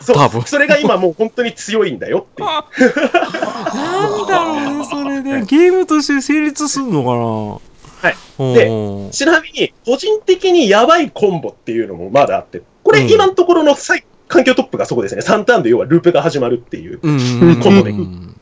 [0.00, 0.16] そう。
[0.16, 0.42] 多分。
[0.42, 2.48] それが今もう本当に強いんだよっていう。
[3.18, 5.42] なんだろうねそれで。
[5.46, 7.60] ゲームとして成立するの
[8.02, 8.16] はい。
[8.36, 8.68] ほうで
[9.12, 15.22] ちなみに、個人的にやばいコンボっていうのもまだあって、これうん今のところの最環境トップがそこですね。
[15.22, 16.98] 3ターンで要はループが始まるっていう。
[17.02, 17.16] うん。
[17.16, 17.48] うん。
[17.48, 17.60] うん。
[17.60, 18.34] コンボでうん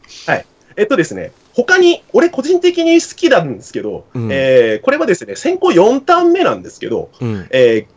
[0.77, 1.33] えっとですね、
[1.65, 4.29] 他に、俺個人的に好きなんですけど、うん。
[4.31, 7.47] えーこれはですね、先行4ターン目なんですけど、うん。
[7.51, 7.95] えー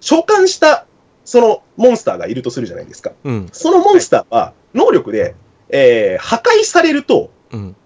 [0.00, 0.86] 召喚した
[1.26, 3.12] そのモンスターがいるとするじゃないですか。
[3.24, 3.48] うん。
[3.52, 5.34] そのモンスターは能力で、
[5.68, 7.76] えー破壊されると、うん。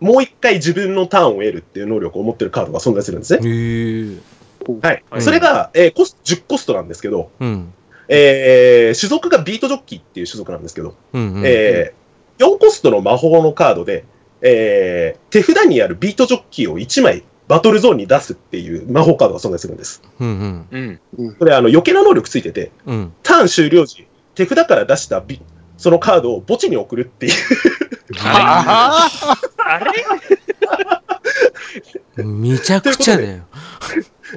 [0.00, 3.40] もう一回自分のターンを得るっていう能力を持ってるカードが存在するんですね。
[4.82, 5.04] はい。
[5.12, 7.72] うんそれが、えーコスト10コストなんですけど、うん。
[8.08, 11.42] えー種族がビートジョッキーっていう種族なんですけど、うんうん。
[11.44, 11.98] えー
[12.44, 14.04] 4コストの魔法のカードで、
[14.42, 20.02] えー手札にあるビートジョッキーを1枚バトルゾーンに出すっていう魔法カードが存在するんです。
[20.20, 20.28] うん
[20.72, 21.34] うんうん。
[21.36, 25.40] これ、あの、余計な能力ついてて、うんターン終了時、手札から出したビ
[25.78, 27.32] そのカードを墓地に送るっていう。
[28.20, 29.08] あ
[29.58, 29.78] あ
[32.16, 32.24] れ？
[32.24, 33.44] めちゃくちゃだよ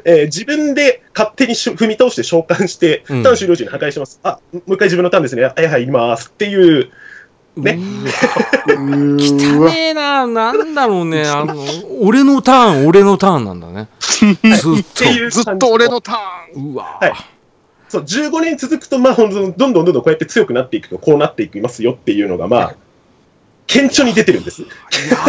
[0.06, 4.20] えー自分で勝手にし踏み倒して召喚して、タうんーン終了時に破壊します。
[4.24, 5.44] あ、もう一回自分のターンですね。
[5.44, 6.30] はいはい、行きます。
[6.30, 6.90] っていう、
[7.58, 7.80] ね。
[8.68, 10.26] 汚ねえな。
[10.28, 11.24] なんだろうね。
[11.28, 11.56] あの
[12.02, 13.88] 俺のターン俺のターンなんだね。
[14.02, 16.64] ずっっていうずっと俺のターン。
[16.64, 16.98] とうわ。
[17.00, 17.14] はい。
[17.92, 22.76] そう、15年続くと、まあ、ほんとどんどんどんどんこうやって強くなっていくと、こうなっていきますよっていうのが、まあ、
[23.68, 24.62] 顕著に出てるんです。
[24.62, 24.68] や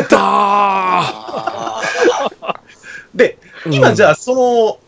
[0.09, 1.83] だ
[3.15, 4.79] で、ー今じゃあ、その、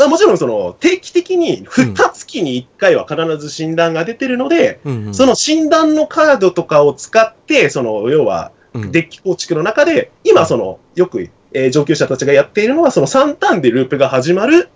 [0.00, 5.14] まあもちろんその、定期的に2月に1回は必ず診断が出てるので、うんうん。
[5.14, 8.92] その診断のカードとかを使って、その、要は、うん。
[8.92, 14.70] デッキ構築の中で、今その、よく、えー上級者たちがやっているのは、その3ターンでループが始まる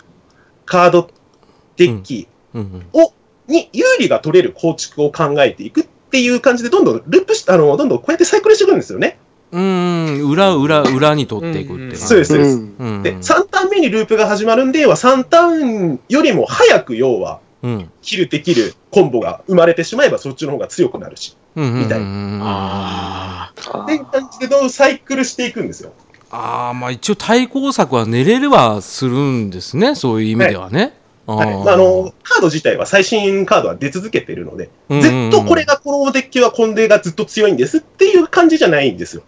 [0.66, 1.11] カード
[1.77, 2.87] デッキうん。
[2.93, 3.07] うん
[3.47, 9.18] に有利が取れる構築を考えていくっていう感じで、どんどんループし、あの、どんどんこうやってサイクルしていくんですよね。
[9.55, 12.57] うん裏裏裏に取っていくって感じそうです、そうです。
[12.57, 21.36] んうんで、3ターン目にループが始まるんで、は3ターンよりも早く、要は、うんキルできるコンボが生まれてしまえば、そっちの方が強くなるし。
[21.55, 23.52] うんみたいあ
[23.84, 25.92] っていう感じで、どんどんサイクルしていくんですよ。
[26.32, 30.94] ああまあ一応対抗策は練れればするんですねそういう意味ではね、
[31.26, 31.55] はい。
[31.64, 39.22] まあ、あの、カード自体は最新カードは出続けてるので、うんずっとこれが、このデッキはコンデがずっと強いんですっていう感じじゃないんですよ。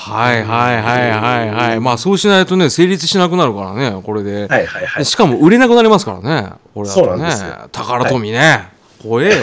[0.00, 1.80] はいはいはいはいはい。
[1.80, 5.04] まあそうしないとね成立しなくなるからねこれで、はいはいはい。
[5.04, 7.06] しかも売れなくなりますからねこれだとね。
[7.08, 7.68] そうなんですよ。
[7.70, 8.68] 宝富ね、
[9.02, 9.34] 怖えよ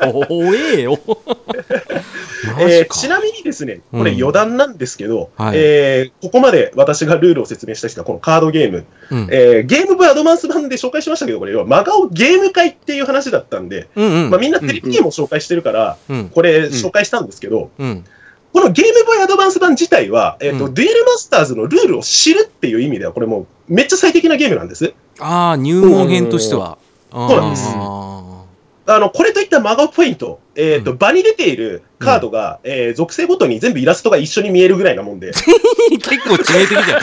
[0.00, 0.98] 怖えよ。
[1.06, 5.56] マ えーちなみにですね、これうん余談なんですけど、はい。
[5.56, 9.28] えーここまで私がルールを説明したしたこのカードゲーム、うん。
[9.30, 14.30] えーゲームボーイアドバンス版で紹介しましたけど、これ要は真顔ゲーム会っていう話だったんで、うんうん。
[14.30, 16.28] まあ、みんなテレビゲームを紹介してるから、うん。
[16.30, 18.04] これ紹介したんですけど、うん
[18.52, 20.74] このゲームボーイアドバンス版自体は、えっ、と、うん。
[20.74, 24.94] デュエルマスターズのルールを知るっていう意味では、これもうめっちゃ最適なゲームなんです。
[25.20, 26.78] ああ入門編としては。
[27.12, 27.68] そうなんです。
[27.74, 28.44] あ
[28.86, 35.32] あの、これといった真顔ポイント、えっ、と、場に出ているカードが、えー属性ごとに全部イラストが一緒に見えるぐらいなもんで、ー
[36.00, 37.00] 結構致命的だよ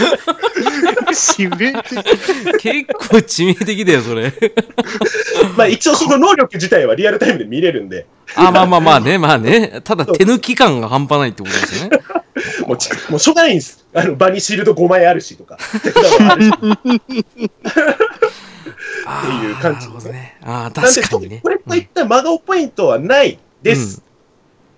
[1.16, 1.84] 致命的。
[2.59, 4.34] 結構致命的だよそれ。
[5.57, 8.05] まあ一応その能力自体はリアルタイムで見れるんで、
[8.36, 9.82] あまあまあまあね まあね。
[9.84, 11.99] ただ手抜き感が半端ないってことですよね。
[12.68, 13.86] もうち、もうしょうがないんです。
[13.93, 15.57] あの、場にシールド5枚あるしとか。
[15.78, 15.91] ってい
[19.51, 20.38] う感じなるほどね。
[20.43, 21.39] ああ確かにね。
[21.41, 24.03] これといった真顔ポイントはないです。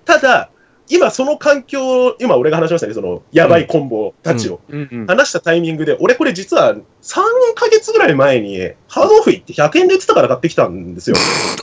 [0.05, 0.49] ただ、
[0.89, 4.59] 今その環境、今俺が話しましたね、そのやばいコンボたちを。
[5.07, 6.81] 話したタイミングで、俺これ実は3
[7.55, 8.57] ヶ月ぐらい前に
[8.87, 11.15] ハードオフ行って100円で売ってたから買ってきたんですよ。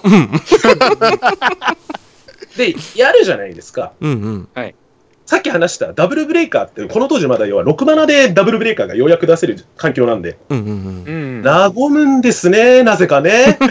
[0.05, 0.31] うん
[2.57, 3.93] で、やるじゃないですか。
[4.01, 4.49] うんうん
[5.27, 11.39] さっき話したダブルブレイカーって、この当時まだ要は6マナでダブルブレイカーがようやく出せる環境なんで、うんうんうん。
[11.39, 11.43] うん。
[11.43, 13.59] 和むんですね、なぜかね。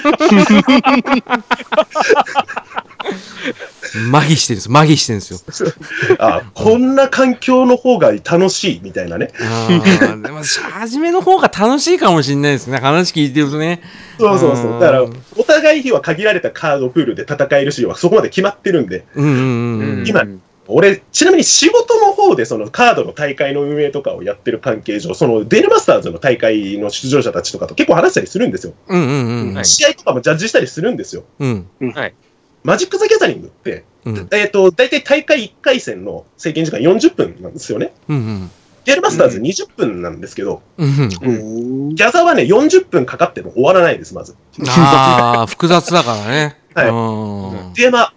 [4.11, 5.69] 麻痺してるんです麻痺してるんですよ。
[6.17, 9.29] あこんな環境の方が楽しいみたいなね。
[9.39, 12.79] ああでも初めの方が楽しいかもしれないですね。
[12.79, 13.81] 話聞いてるとね。
[14.19, 14.73] そうそうそう。
[14.73, 14.77] う。
[14.77, 20.07] んだから、お互いは限られたカードプールで戦えるし、そこまで決まってるんで、うんうんうんうん。
[20.07, 20.25] 今
[20.67, 28.73] 俺、ちなみに仕事の方でそのカードの大会の運営とかをやってる関係上、そのデールマスターズの大会の出場者たちとかと結構話したりするんですよ。
[28.87, 29.53] うんうんうん。
[29.55, 29.65] はい。
[29.65, 31.23] 試合とかもジャッジしたりするんですよ。
[31.39, 31.67] うん。
[32.63, 34.27] マジック・ザ・ギャザリングって、うん。
[34.31, 37.93] えっ、と、大体大会1回戦の制限時間40分なんですよね。
[38.07, 38.51] うんうん。
[38.85, 41.31] デールマスターズうん20分なんですけど、うんう
[41.91, 41.95] ん。
[41.95, 44.35] ギャザはね、40分かかっても終わらないです、まず。
[44.67, 46.57] ああ複雑だからね。
[46.75, 46.89] はい。
[46.89, 47.73] うん。
[47.73, 48.13] テーマ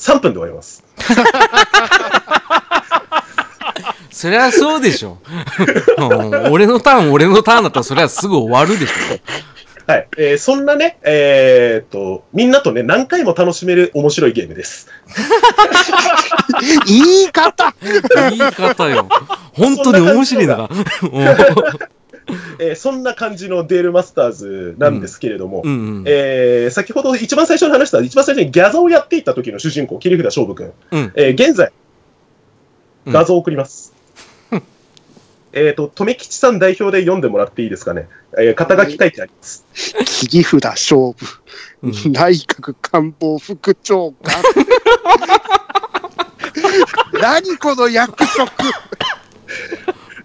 [0.00, 0.82] 3分で終わります。
[4.10, 5.18] そりゃそうでしょ。
[5.98, 8.92] う ん俺のターン、俺のターンだったらそりゃすぐ終わるでし
[9.86, 10.06] はい。
[10.18, 14.88] えーそんなね、えーっと、みんなとね、何回も楽しめる面白いゲームです。
[16.86, 17.72] 言い方ょ。
[18.30, 19.08] 言い方よ。
[19.52, 20.68] 本当に面白いんだか
[21.12, 21.36] ら。
[22.58, 26.04] えーそんな感じのデールマスターズなんですけれども、うんうん。
[26.06, 30.72] えー先ほど一番最初に話した、一番最初にギャザをやっていた時の主人公、切札勝負君。
[30.90, 31.72] うんえー現在、
[33.06, 33.94] うん画像を送ります。
[35.52, 38.08] えっと、留吉さん代表で読んでもらっていいですかね。
[38.38, 39.64] えー肩書き書いてあります。
[40.04, 41.40] 切り札勝負。
[41.82, 44.42] うん内閣官房副長官。
[47.20, 48.50] 何この役職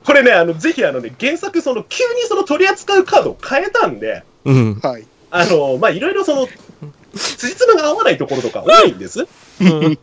[0.06, 4.80] これね、あの、ぜひあのね、原作、その、急にその取り扱うカードを変えたんで、うん。
[4.82, 5.06] はい。
[5.32, 6.48] あの、まあ、いろいろその、
[7.16, 9.28] 辻褄が合わないところとか多いんです。
[9.62, 10.00] うん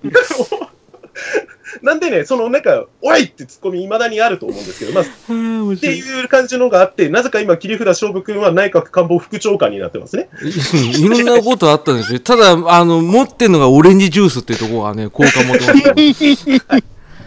[1.82, 5.04] なんでね、その、なんか、おいってツッコミ未だにあると思うんですけど、まあ、
[5.74, 10.28] っていう感じのがあって、なぜか今、切り札勝負君は内閣官房副長官になってますね。
[10.42, 12.20] いろんなことあったんですよ。
[12.20, 15.94] ただ、あの、持ってんのがオレンジジュースっていうところがね、効果持ってますよ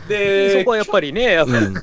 [0.07, 1.73] で、そこはやっぱりね、やっぱうん。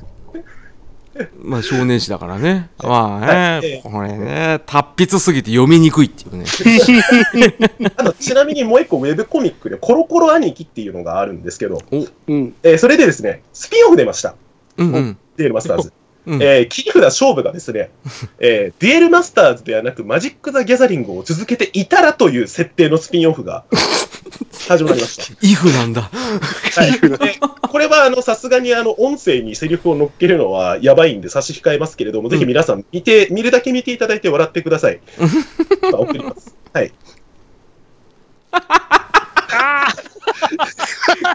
[1.41, 2.69] まあ、少年誌だからね。
[2.81, 6.45] まあはいね、これね、達筆すぎて読みにくいっていうね。
[7.95, 12.53] あと、ちなみにもう一個ウェブコミックで、コロコロ兄貴っていうのがあるんですけど、うん。
[12.63, 14.35] えーそれでですね、スピンオフ出ました。
[14.77, 15.17] うんうん。
[15.37, 15.93] デュエルマスターズ。
[16.25, 17.89] うんえー切り札勝負がですね、
[18.39, 23.63] えーデュエルマスターズではなくマジック・ザ・ギャザリングを続けていたらという設定のスピンオフが
[24.67, 25.23] 始まりました。
[25.41, 26.09] イフなんだ。
[26.11, 27.39] はい、で
[27.73, 34.99] これはあのさすがにあの音声にセリフを乗っけるのはやばいんで差し控えますけれども、ぜひ皆さん見て、見るだけ見ていただいて笑ってください。
[35.91, 36.55] まあ送ります。
[36.71, 36.93] はい。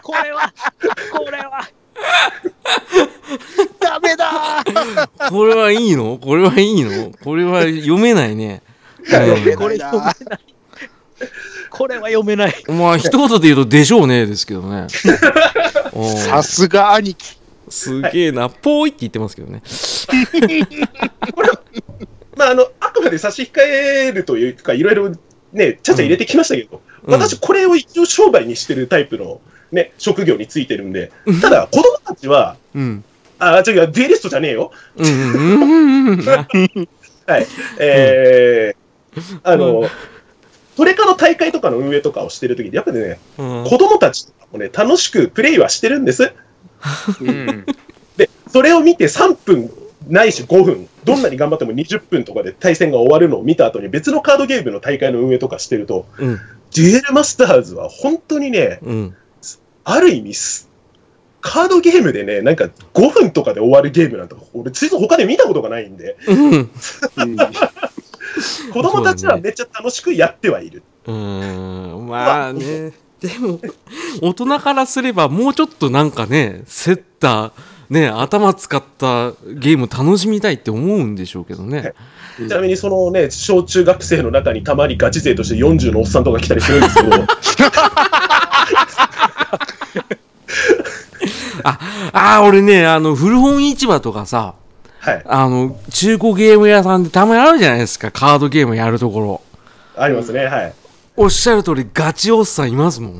[0.01, 0.53] これは、
[1.11, 1.69] これは、
[3.79, 6.17] ダメだーこれはいいの？
[6.17, 7.11] これはいいの？
[7.23, 8.61] これは読めないね。
[9.05, 10.15] 読めこれない読めなない。
[11.69, 12.63] これは読めない。
[12.67, 14.87] うんまあ、一言で言うと、でしょうね、ですけどね。
[15.93, 17.37] うんさすが兄貴。
[17.69, 19.61] すげえな、ぽーいって言ってますけどね。
[22.35, 25.11] まあ、あの、あくまで差し控えるというか、いろいろ
[25.53, 29.39] ね、ちゃちゃ入れてきましたけど、うん私、これを一応商売にしてるタイプの
[29.71, 31.11] ね、職業についてるんで、
[31.41, 33.03] ただ、子供たちは、うん。
[33.39, 34.71] あ、違う、デュエリストじゃねえよ。
[37.25, 37.47] はい。
[37.79, 39.87] えー、あの、
[40.75, 46.33] トレカの大会とかの運営とかをしてるときに、やっぱりね、うん子供たちとかもね、楽しくプレイはしてるんです。
[47.21, 47.65] うん。
[48.17, 49.71] で、それを見て3分
[50.07, 56.39] ないし5分、どんなに頑張っても20分とかで対戦が終わるのを見た後に別のカードゲームの大会の運営とかしてると、うん。
[56.75, 59.15] デュエルマスターズは本当にね、うん。
[59.83, 60.69] ある意味す、
[61.41, 66.17] カードゲームでね、なんか5分とかで終わるゲームなんて、俺、つい他で見たことがないんで、
[68.73, 70.83] 子供たちはめっちゃ楽しくやってはいる。
[71.05, 72.07] うん。
[72.07, 72.91] まあね。
[73.21, 73.59] でも、
[74.21, 77.51] 大人からすれば、もうちょっとなんかね、セッター、
[77.89, 81.93] ね、頭使ったゲーム楽しみたいって思うんでしょうけどね。
[82.37, 87.09] ちなみにそのね、小中学生の中にたまにガチ勢として40のおっさんとか来たりするんですけど、
[91.63, 91.79] あ
[92.37, 94.55] あ、俺ね、あの、古本市場とかさ、
[94.99, 99.41] はい、あの、中古ゲーム屋さんでたまにあるじゃないですか、カードゲームやるところ。
[99.95, 100.73] ありますね、はい。
[101.15, 103.11] おっしゃる通り、ガチおっさんいますもん。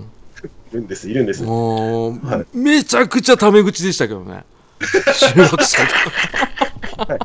[0.72, 1.44] いるんです、いるんです。
[1.44, 4.44] もう、はいめちゃくちゃタメ口でしたけどね。
[4.80, 7.18] 中学生とか。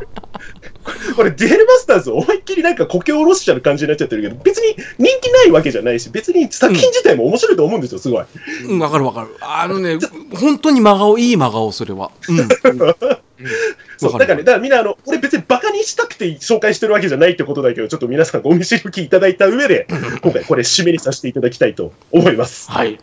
[1.15, 8.25] これ、デュエルマスターズ思いっきりなんか故郷おろしちゃう感じになっちゃってるけど、別に人気ないわけじじゃないし、別に作品自体も面白いと思うんですよ、すごい。
[8.69, 9.37] うんわかるわかる。
[9.41, 9.99] あのね、
[10.33, 12.11] 本当に真顔、いい真顔、それは。
[12.29, 12.49] うん。
[13.99, 19.87] そう、だからね、だからみんな、あの、俺別にバカにしたくて紹介してるわけじゃないってことだけど、ちょっと皆さんご見知りおきいただいた上で、
[20.23, 22.71] 今回これ締めにさせていただきたいと思います。
[22.71, 22.99] はい。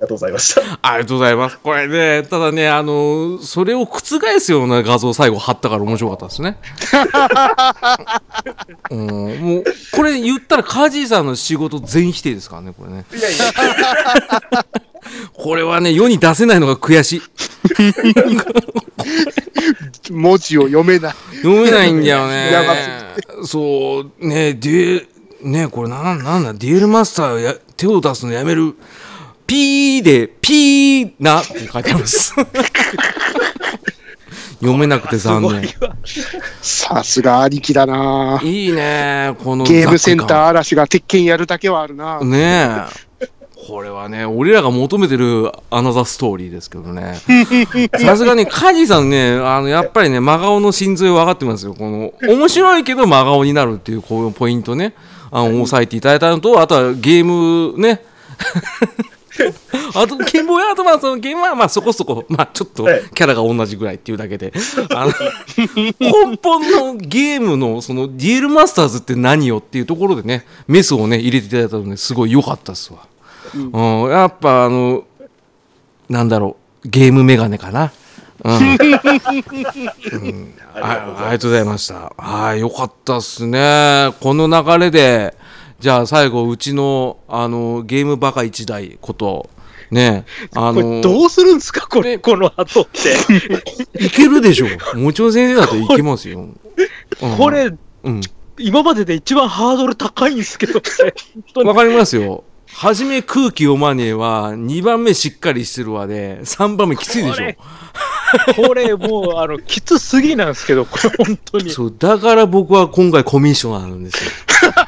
[0.00, 0.62] がとうございました。
[0.82, 1.58] ありがとうございます。
[1.58, 4.00] これね、ただね、あのそれを覆
[4.40, 6.58] すような画像を最後貼ったから面白かったですね。
[8.90, 13.04] うん、もう、これ言ったらカジーさんの仕事全否定ですからね、これね。
[13.12, 13.44] いやいや、
[15.34, 17.22] これはね、世に出せないのが悔しい。
[20.10, 21.14] 文字を読めない。
[21.42, 22.50] 読めないんだよね。
[23.44, 25.06] そう、ね、デュエ、
[25.42, 28.76] ね、これなん、なんだ、デュエルマスターや手を出すのやめる。
[29.50, 32.32] ピーで、ピーなって書いてあります。
[34.60, 35.68] 読めなくて残念。
[36.62, 40.46] さすが兄貴だないいね、このゲームセンターー。
[40.46, 42.20] 嵐が鉄拳やるだけはあるな。
[42.20, 42.86] ね
[43.18, 43.26] え。
[43.66, 47.16] これはね、俺らが求めてるアナザーストーリーですけどね。
[47.98, 51.74] さすがに、カジさんね、あの、やっぱりね、真顔の心臓分かってますよ。
[51.74, 54.94] この、面白いけど真顔になるっていう、こういうポイントね、
[55.32, 58.04] あの、押さえていただいたのと、あとはゲームね、
[59.94, 64.52] あと、ゲームボーイアドバンスのゲームは、まあそこそこ、まあちょっとはいキャラが同じぐらいっていうだけで、
[64.90, 65.12] あの、
[65.98, 73.00] 根本のゲームの、その、デュエルマスターズって何よっていうところでね、メスをね、入れていただいたので、すごい良かったっすわ。
[73.54, 75.04] うん、やっぱあの、
[76.08, 77.92] なんだろう、ゲームメガネかな。
[78.42, 82.12] うん、 うんあありがとうございました。
[82.16, 84.12] はい、よかったっすね。
[84.20, 85.34] この流れで、
[85.80, 89.48] じゃあ最後、うちの、あの、ゲームバカ一台こと、
[89.90, 91.88] ね、あこれの、どうするんですか？
[91.88, 93.16] これ、この後って。
[94.04, 94.66] いけるでしょ。
[94.98, 96.40] もちろん先生だといけますよ。
[97.22, 97.72] うんこ、れ、
[98.04, 98.20] うん。
[98.58, 100.82] 今までで一番ハードル高いんですけど、
[101.64, 102.44] わかりますよ。
[102.72, 107.58] はじめ空気読まねえは、2番目しっかりしてるわで、3番目きついでしょこれ。
[108.68, 111.70] これもう、あの、きつすぎなんですけど、これ本当に。
[111.70, 114.30] そう、だから僕は今回コミッショナーなんですよ。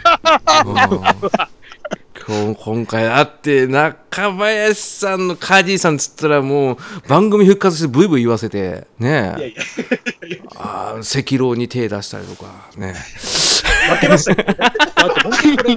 [0.64, 6.76] うん、こ今回だって中林さんのカジーさんっつったらもう
[7.08, 9.54] 番組復活してブイブイ言わせてねえ。
[10.56, 12.70] あー赤狼に手出したりとか。
[12.76, 12.94] ね
[13.94, 14.44] 負けましたけ？
[14.44, 14.58] どね。
[14.58, 15.76] だって本当にこれ、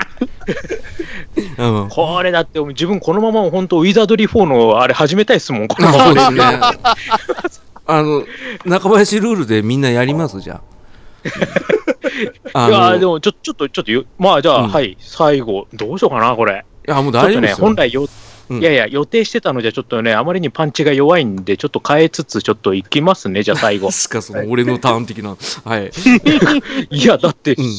[1.58, 1.90] うん。
[1.90, 2.32] これ。
[2.32, 6.32] だって自分このまま本当ウィザードリー4のあれ始めたいですもん、このまま。
[6.32, 6.60] ね。
[7.88, 8.24] あの
[8.66, 10.40] 中林ルールでみんなやります？
[10.42, 10.62] じゃあ
[12.54, 14.70] あいやのでもちょちょっと、ちょっとよ、まあじゃあ、うん。
[14.70, 16.66] はい、最後、どうしようかな、これ。
[16.88, 18.08] いやもう大丈夫ですよ、本来よ、
[18.50, 18.60] うん。
[18.60, 23.88] いやいや、予定してたのじゃ、ちょっとね、あまりにパンチが弱いんで、ちょっと変えつつ、ちょっと行きますね、じゃあ最後。
[23.90, 23.92] で。
[23.94, 25.36] すかその俺のターン的な。
[25.64, 25.92] はい、
[26.92, 27.78] いや、だって、うん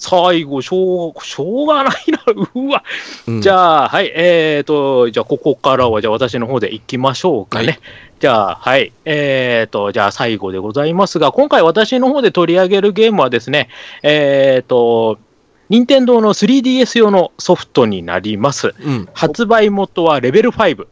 [0.00, 2.20] 最後、しょう、しょうがないな、
[2.54, 2.84] うわ。
[3.26, 7.66] うんじゃあ、はい、えーと、じゃあ、ここからは、じゃあ、私の方で行きましょうかね。
[7.66, 7.78] はい
[8.18, 13.68] じゃあ、はい、えーと、じゃあ、最後でございますが、今回私の方で取り上げるゲームはですね、
[14.02, 15.18] えーと、
[15.68, 18.74] 任天堂の 3DS 用のソフトになります。
[18.84, 20.82] うん発売元はレベル5お。
[20.82, 20.88] うん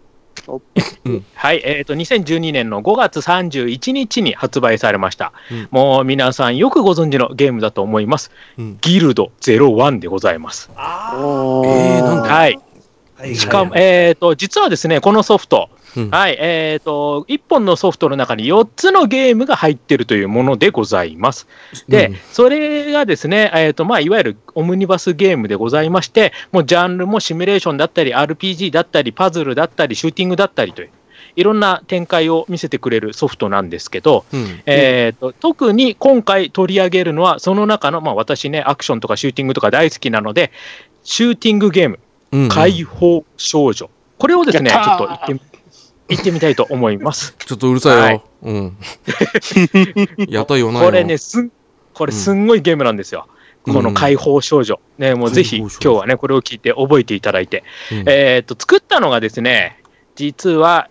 [1.34, 5.32] はい、えっ、と、2012年の5月31日に発売されました。
[5.50, 8.30] うんもう皆さんよくご存知のゲームだと思います。
[8.58, 10.70] うんギルド01でございます。
[10.76, 12.58] あえーなんではい。
[13.18, 13.24] あ。
[13.34, 16.10] しかも、えっ、と、実はですね、このソフト、うん。
[16.10, 21.46] はい、えっ、と、1本のソフトの中に4つのゲームが入ってるというものでございます。
[21.88, 22.16] で、うん。
[22.32, 30.90] それがですね、えーとまあ、いわゆるオムニバスゲームでございまして、もうジャンルもシミュレーションだったり、RPG だったり、パズルだったり、シューティングだったりという、
[31.36, 34.62] いろんな展開を見せてくれるソフトなんですけど、うん。
[34.66, 40.52] えーと特に今回取り上げるのは、その中の、まあ、私ね、アクションとかシューティングとか大好きなので、
[41.04, 41.98] シューティングゲーム、
[42.32, 42.42] うん。
[42.44, 43.88] うん解放少女。
[44.18, 45.40] これをですね、ちょっと言ってみ
[46.08, 47.34] 言ってみたいと思います。
[47.46, 48.02] ちょっとうるさいよ。
[48.02, 48.76] はいうん。
[50.28, 50.84] やったよなよ。
[50.84, 51.50] これね、すん、
[51.94, 53.26] これすんごいゲームなんですよ。
[53.28, 53.36] うん
[53.68, 54.78] この解放少女。
[54.96, 57.64] ね、もうぜひ今日はね、これを聞いて覚えていただいて。
[57.90, 59.82] うんえーっと、作ったのがですね、
[60.14, 60.88] 実は、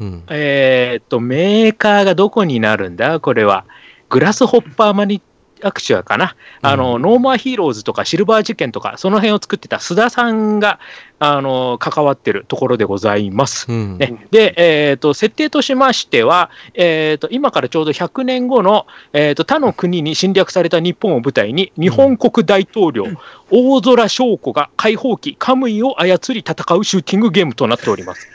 [0.00, 0.24] うん。
[0.28, 3.20] えーっと、メーカーがどこになるんだ？
[3.20, 3.64] これは。
[4.08, 5.22] グラスホッパーマニ
[5.64, 6.36] アクチュアかな。
[6.62, 10.78] あの、うノーモアヒーローズとかシルバー事件とか、その辺を作ってた須田さんが、
[11.18, 13.66] あの、関わってるところでございます。
[13.70, 13.98] うん。
[13.98, 23.06] ね、で、えー、と設定としましては、えー、と今からちょうど100年後の、えー、と他の国に侵略された日本を舞台に、日本国大統領、
[23.50, 28.28] 大空翔子が解放機、カムイを操り戦うシューティングゲームとなっております。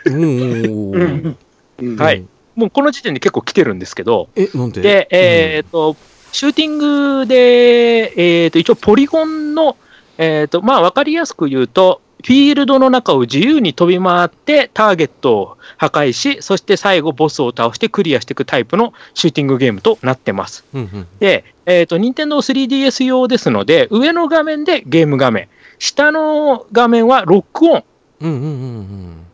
[1.97, 2.25] はい。
[2.55, 4.81] もうこの時点で結構来てるんですけど、え、なんで？
[4.81, 5.95] で、えーと
[6.31, 8.13] シューティングで、
[8.43, 9.77] えー、と一応、ポリゴンの、
[10.17, 20.65] えーとまあ、分かりやすく言うと、フィールドの中を自由に飛び回ってターゲットを破壊し、そして最後、ボスを倒してクリアしていくタイプのシューティングゲームとなってます。
[20.73, 27.83] うんうんで、えー、と任天堂 3DS 用ですので、上の画面でゲーム画面、下の画面はロックオン。
[28.21, 29.25] うんうんうんうん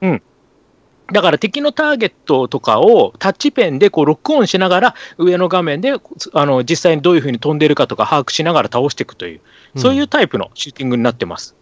[1.16, 5.94] だから敵のターゲットとかをタッチペンでこうロックオンしながら、上の画面で
[6.34, 9.42] あの実際にどういうふうに飛んでるかとか把握しながら倒していくという、
[9.76, 9.82] うん。
[9.82, 11.56] そういうタイプのシューティングになってます。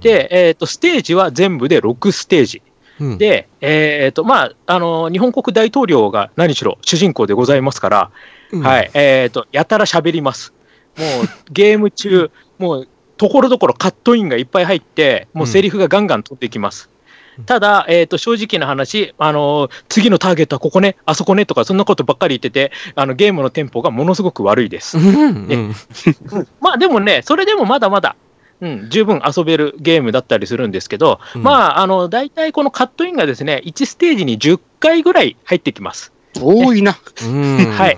[0.00, 2.62] で、えー、とステージは全部で6ステージ。
[2.98, 8.10] うん、で、えーとまあ、あの日本国大統領が何しろ主人公でございますから、
[8.50, 10.52] うんはいえー、とやたら喋ります。
[10.96, 11.08] もう
[11.52, 16.90] ゲーム中、もうところどころカットインがいっぱい入って、もうセリフがガンガン飛んできます。
[17.38, 25.00] うんただ、えー、と正直な話、あの次のターゲットはここね、あそこねとか、そんなことばっかり言ってて、あのゲームのテンポがものすごく悪いですう。
[25.00, 25.74] んうん
[26.60, 28.16] まあでもね、それでもまだまだ、
[28.60, 36.12] うん、十分遊べるゲームだったりするんですけど、うんまあ、あの、大体このカットインがですね、1ステージに10回ぐらい入ってきます。
[36.40, 36.98] 多いな。
[37.22, 37.56] うん。
[37.72, 37.96] はい。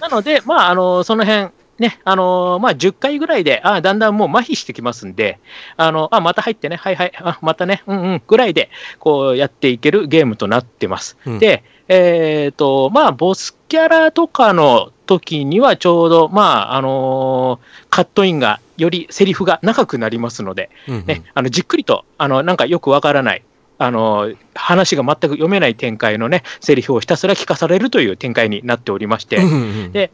[0.00, 5.38] なので、まあ、あの、その辺、ね、あのまあ、10回ぐらいで、あだんだんもう麻痺してきますんで、
[5.76, 11.16] あのあまた入ってね、はいはい、あまたね、うんうん、ぐらいで、こうやっていけるゲームとなってます。
[11.26, 11.38] うん。
[11.38, 17.60] で、えっ、と、まあ、ボスキャラとかの時にはちょうど、まあ、あの
[17.90, 23.42] カットインが、よりセリフが長くなりますので、うんね、あのじっくりと、あのなんかよくわからない、
[23.78, 29.56] あの話が全く読めない展開のね、セリフをひたすら聞かされるという展開になっておりまして、うんう
[29.88, 29.92] ん。
[29.92, 30.10] で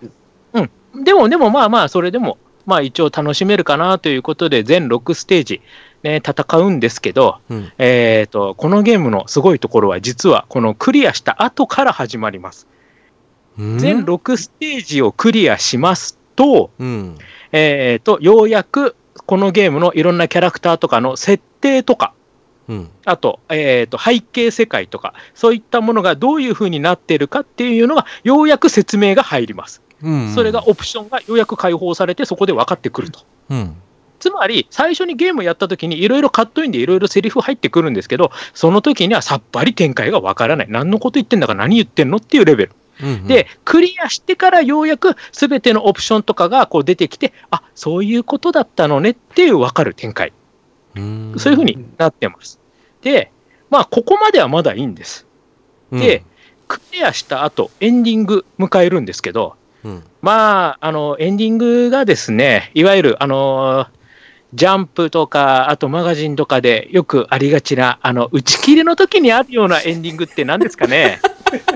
[1.05, 5.62] でも、でもまあまあ、それでも、まあ一応楽しめるかなということで、全6ステージ、
[6.03, 12.66] ね、戦うんですけど、うんえーと、このゲームのすごいところは、実はこのクリアした後から始まります。
[13.59, 17.18] うん全6ステージをクリアしますと、うん
[17.51, 18.94] えーと、ようやく
[19.26, 22.12] このゲームのいろんなキャラクターとかの設定とか、
[22.68, 29.82] うんあと,、えー、と背景世界とか、そういったものがどういうふうになっているかっていうのが、ようやく説明が入ります。
[30.03, 33.20] うんそれがオプションがようやく解放されて、そこで分かってくると。
[33.51, 33.76] うん
[34.18, 40.66] つまり、最初にゲームやった時にいろいろカットインでいろいろセリフ入ってくるんですけど、その時にはさっぱり展開が分からない。
[40.68, 42.72] 何のこと言ってんだか何言ってんのっていうレベル。
[43.01, 50.32] うんで、クリアしてからようやく全てのオプションとかがこう出てきて、あそういうことだったのねっていう分かる展開。
[50.96, 52.59] うんそういうふうになってます。
[53.03, 53.30] で、
[53.70, 55.26] まあ、ここまではまだいいんです。
[55.92, 56.24] で、
[56.66, 59.55] クリアした後、エンディング迎えるんですけど、
[59.85, 63.87] うんまあ、あの、エンディングがですね、いわゆる、あの、
[64.55, 71.20] ジャンプとか、あとマガジンとかでよくありがちな、あの、打ち切りの時にあるようなエンディングって何ですかね？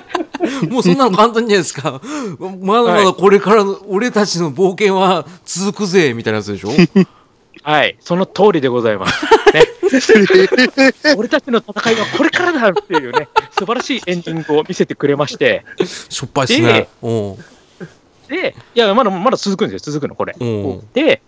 [0.69, 2.01] もうそんなの簡単じゃないですか。
[2.61, 6.71] まだまだこれからの俺たちの冒険は続くぜみたいなやつでしょ？
[7.63, 9.25] はい、その通りでございます。
[9.55, 9.65] ね、
[11.17, 15.65] 俺たちの戦いはこれからだっていうね、素晴らしいエンディングを見せてくれまして、
[16.09, 16.89] しょっぱいっすね。
[18.29, 20.35] で、いや、まだまだ続くんですよ、続くの、これ。
[20.41, 21.23] おうで、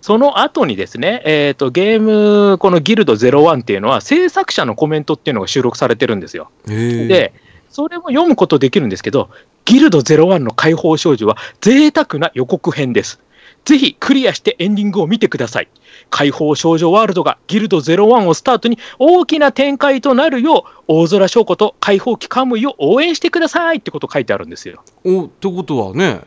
[0.00, 6.50] その後にですね、えーと、ゲーム、このギルド01っていうのは、制作者のコメントっていうのが収録されてるんですよ。
[7.08, 7.32] で、
[7.70, 9.28] それも読むことできるんですけど、
[9.64, 13.20] ギルド01の解放少女は贅沢な予告編です。
[13.68, 15.68] ぜひクリアしてエンディングを見てください。
[16.08, 24.82] 解放少女ワールドがギルド01をスタートに大きな展開となるよう、大空翔子と解放機カムイを応援してくださいってこと書いてあるんですよ。
[25.04, 26.22] おってことはね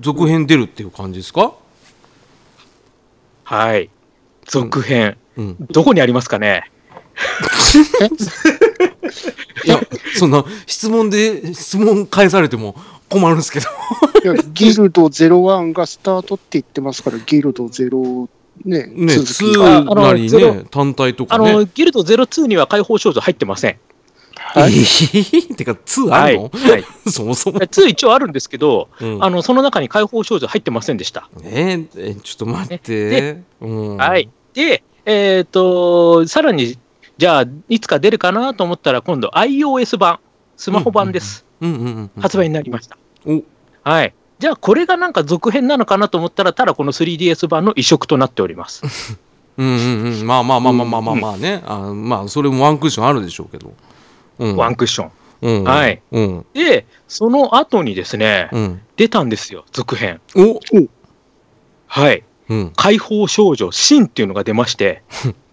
[0.00, 1.54] 続編出るっていう感じですか？
[3.44, 3.88] はい。
[4.44, 5.16] 続編。
[5.38, 6.70] うんどこにありますかね？
[9.64, 9.80] いや
[10.14, 12.74] そんな質問で質問返されても
[13.12, 13.66] 困るんですけど
[14.54, 18.28] ギルド01がスタートって言ってますから、ギルド0、
[18.64, 23.78] ね、ね続きああ2のなりね単体とかあねの、ギルド02には解放少女入ってません。
[24.34, 24.72] はい。
[24.72, 26.34] えーてか2あはい。
[26.34, 31.28] るの、はい、 そもそも、2一応あるんですけど、うんあの、その中に解放少女入ってませんでした。
[31.44, 31.84] え
[32.22, 34.28] ちょっと待って、でうん、はい。
[34.54, 36.78] で、えっ、と、さらに、
[37.18, 40.18] じゃあ、いつか出るかなと思ったら、今度 iOS 版、
[40.56, 41.44] スマホ版です。
[41.60, 42.98] うんうんうんうん発売になりました。
[43.26, 43.42] お。
[43.84, 44.14] はい。
[44.38, 48.82] じゃあ、これがなんか続編なのかなと思ったら、ただこの 3DS 版の移植となっております。
[49.56, 50.26] うんうんうん。
[50.26, 53.72] まあまあまあまあまあまあまあね、あまあそれもワンクッションあるでしょうけど、
[54.38, 55.10] うん、ワンクッション。
[55.42, 56.00] うん、はい。
[56.12, 56.46] うん。
[56.54, 58.80] で、その後にですね、うん。
[58.96, 60.20] 出たんですよ、続編。
[60.36, 60.60] お。
[61.86, 62.22] はい。
[62.48, 62.72] うん。
[62.76, 65.02] 解放少女、シンっていうのが出まして、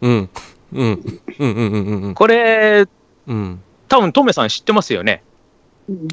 [0.02, 0.30] う んうん。
[0.74, 1.20] うん。
[1.40, 1.54] うん。
[1.54, 1.72] うん。
[1.72, 2.02] うん。
[2.04, 2.14] うん。
[2.14, 2.86] これ、
[3.28, 3.62] うん。
[3.88, 5.24] 多分トメさん知ってますよね。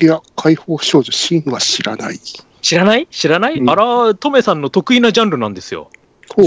[0.01, 2.19] いや、解放少女、シンは知らない。
[2.63, 3.07] 知らない？
[3.11, 5.91] 知らない、うんあら、トメさんの得意なジャンルなんですよ。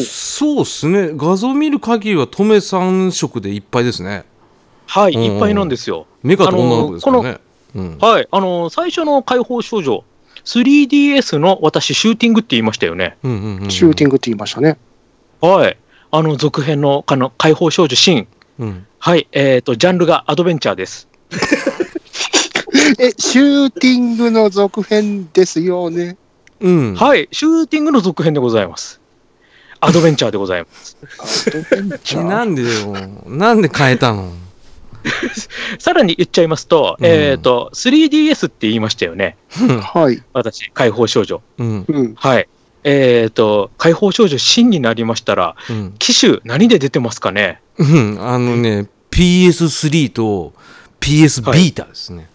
[0.03, 4.25] そうっすね画像見る限りはトメさん色でいっぱいですね
[4.86, 6.05] はい、うんいっぱいなんですよ。
[6.21, 7.39] メカと女の子ですからね、
[7.75, 10.03] うんはい、あの、最初の解放少女、
[10.45, 13.17] 3DS の私、シューティングって言いましたよね。
[13.23, 14.77] うんうんうんうんシューティングって言いましたね。
[15.41, 15.77] はい。
[16.11, 18.27] あの、続編の、あの、解放少女シーン。
[18.59, 21.07] うんはい、えっ、と、ジャンルがアドベンチャーです。
[22.98, 26.18] え、シューティングの続編ですよね。
[26.62, 29.00] うんはい、シューティングの続編でございます。
[29.80, 30.98] アドベンチャーでございます。
[31.20, 32.24] アドベンチャー？
[32.28, 32.94] なんでよ
[33.28, 34.32] なんで変えたの？
[35.80, 39.38] さらに言っちゃいますと、うんえっ、と、3DS って言いましたよね。
[39.82, 40.22] はい。
[40.34, 41.42] 私、解放少女。
[41.58, 42.16] うんうん。
[42.16, 42.50] はい。
[42.84, 47.62] えっ、と、解放少女シンになりましたら、うん機種何で出てますかね？
[47.78, 50.54] うんあのね PS3 と
[51.00, 52.28] PS ビータですね、はい。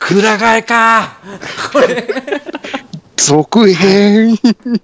[0.00, 1.18] くら替えか
[3.16, 4.36] 続編。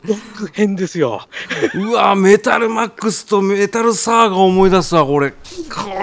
[0.04, 1.26] 続編ですよ。
[1.74, 5.36] うわメタルマックスとメタルサーが思い出すわこれこ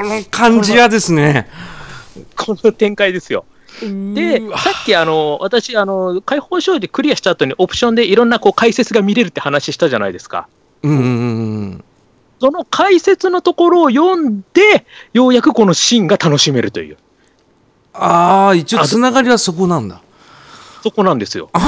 [0.03, 1.47] の感じやですね
[2.35, 3.45] この展開ですよ。
[3.81, 10.49] でさっきあの、私、あの、解放少女でクリアした後にオプションでいろんなこう解説が見れるって話したじゃないですか。
[10.83, 11.05] うんうんう
[11.75, 11.83] ん
[12.39, 16.97] その解説のところを読んで、ようやくこのシーンが楽しめるという、
[17.93, 20.01] ああ一応つながりはそこなんだ。
[20.81, 21.49] そこなんですよ。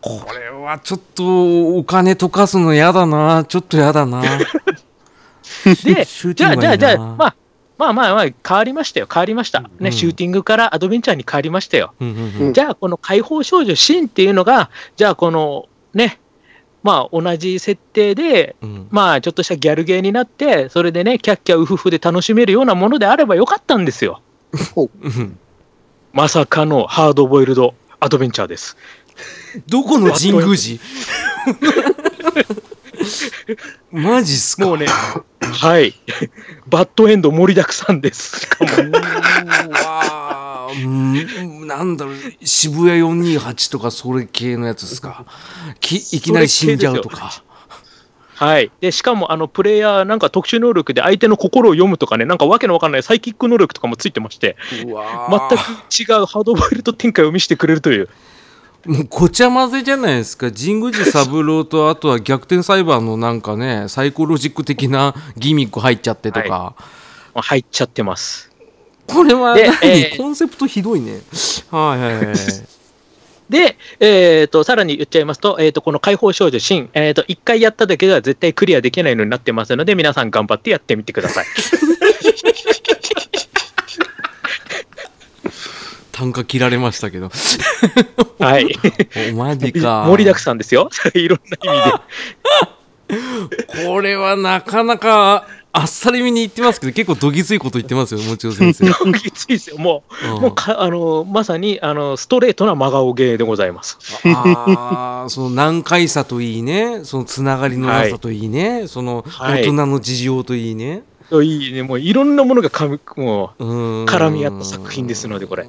[0.00, 3.44] これはちょっとお金溶かすのやだな。
[3.44, 4.22] ちょっとやだな。
[4.22, 7.36] で、 じゃあ、じゃあ、じゃあ、まあ、
[7.76, 9.58] まあまあまあ、変わりましたよ、変わりました。
[9.58, 9.84] うん。
[9.84, 11.92] ね、シューティングからアドベンチャーに変わりましたよ。
[12.00, 12.52] うんうんうん。
[12.52, 16.20] じゃあ、この解放少女シーンっていうのが、じゃあ、このね、
[16.84, 18.86] まあ、同じ設定で、うん。
[18.90, 24.20] まあ、ちょっとしたギャルゲーになって、それでね、キャッキャウフフで楽しめるようなものであればよかったんですよ。
[24.76, 24.84] う。
[25.08, 25.38] ん。
[26.12, 28.76] まさかのハードボイルドアドベンチャーです。
[29.66, 30.78] どこの神宮寺？
[33.90, 34.66] マジっすか？
[34.66, 34.86] もうね、
[35.40, 35.94] はい、
[36.66, 38.40] バッドエンド盛りだくさんです。
[38.40, 38.70] しかも、
[40.86, 42.14] なんだろう
[42.44, 45.24] 渋谷428とかそれ系のやつですか？
[45.80, 47.30] きいきなり死んじゃうとか。
[48.36, 48.72] はい。
[48.80, 55.48] で、しかも、あの、プレイヤー、なんか特殊能力で相手の心を読むとかね、なんかわけのわかんないサイキック能力とかもついてまして、全ー。
[55.48, 58.08] く違うハードボイルド展開を見せてくれるという。
[58.86, 60.50] もうごちゃ混ぜじゃないですか。
[60.50, 66.74] 神宮寺三郎とあとは逆転裁判のなんかねサイコロジック的なギミック入っちゃってとか、ま
[67.34, 68.50] あ入っちゃってます。
[69.06, 70.16] これはで何、えー。
[70.16, 71.20] コンセプトひどいね。
[71.70, 72.36] はいはいはいはい。
[73.50, 81.46] で、えー、とさらに言っちゃいますと、えー、とこの解放少女シーン、えー、と1回やっただけでは絶対クリアできないのになってますので、皆さん頑張ってやってみてください。
[86.12, 87.30] 単価切られましたけど。
[88.38, 88.78] はい。
[89.32, 90.04] おマジか。
[90.06, 90.88] 盛りだくさんですよ。
[91.12, 91.92] いろんな意味
[93.86, 95.46] これはなかなか
[95.76, 99.18] あっさりめに言ってますけど結構どぎついこと言ってますよもちろん先生、で。
[99.18, 99.76] きついですよ。
[99.78, 100.40] もう、うん。
[100.42, 103.98] もうかあのまさにあのストレートな真顔芸でございます。
[104.24, 107.04] あーその難解さといいね。
[107.04, 109.62] そのつながりのなさといいね、そのはい。
[109.62, 111.02] 大人の事情といいね、
[111.32, 114.04] いいね、もういろんなものがかみもううん。
[114.04, 115.68] 絡み合った作品ですので、これ。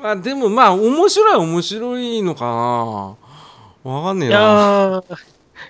[0.00, 3.90] まあでもまあ面白いは面白いのかな。
[3.90, 5.02] わかんねえな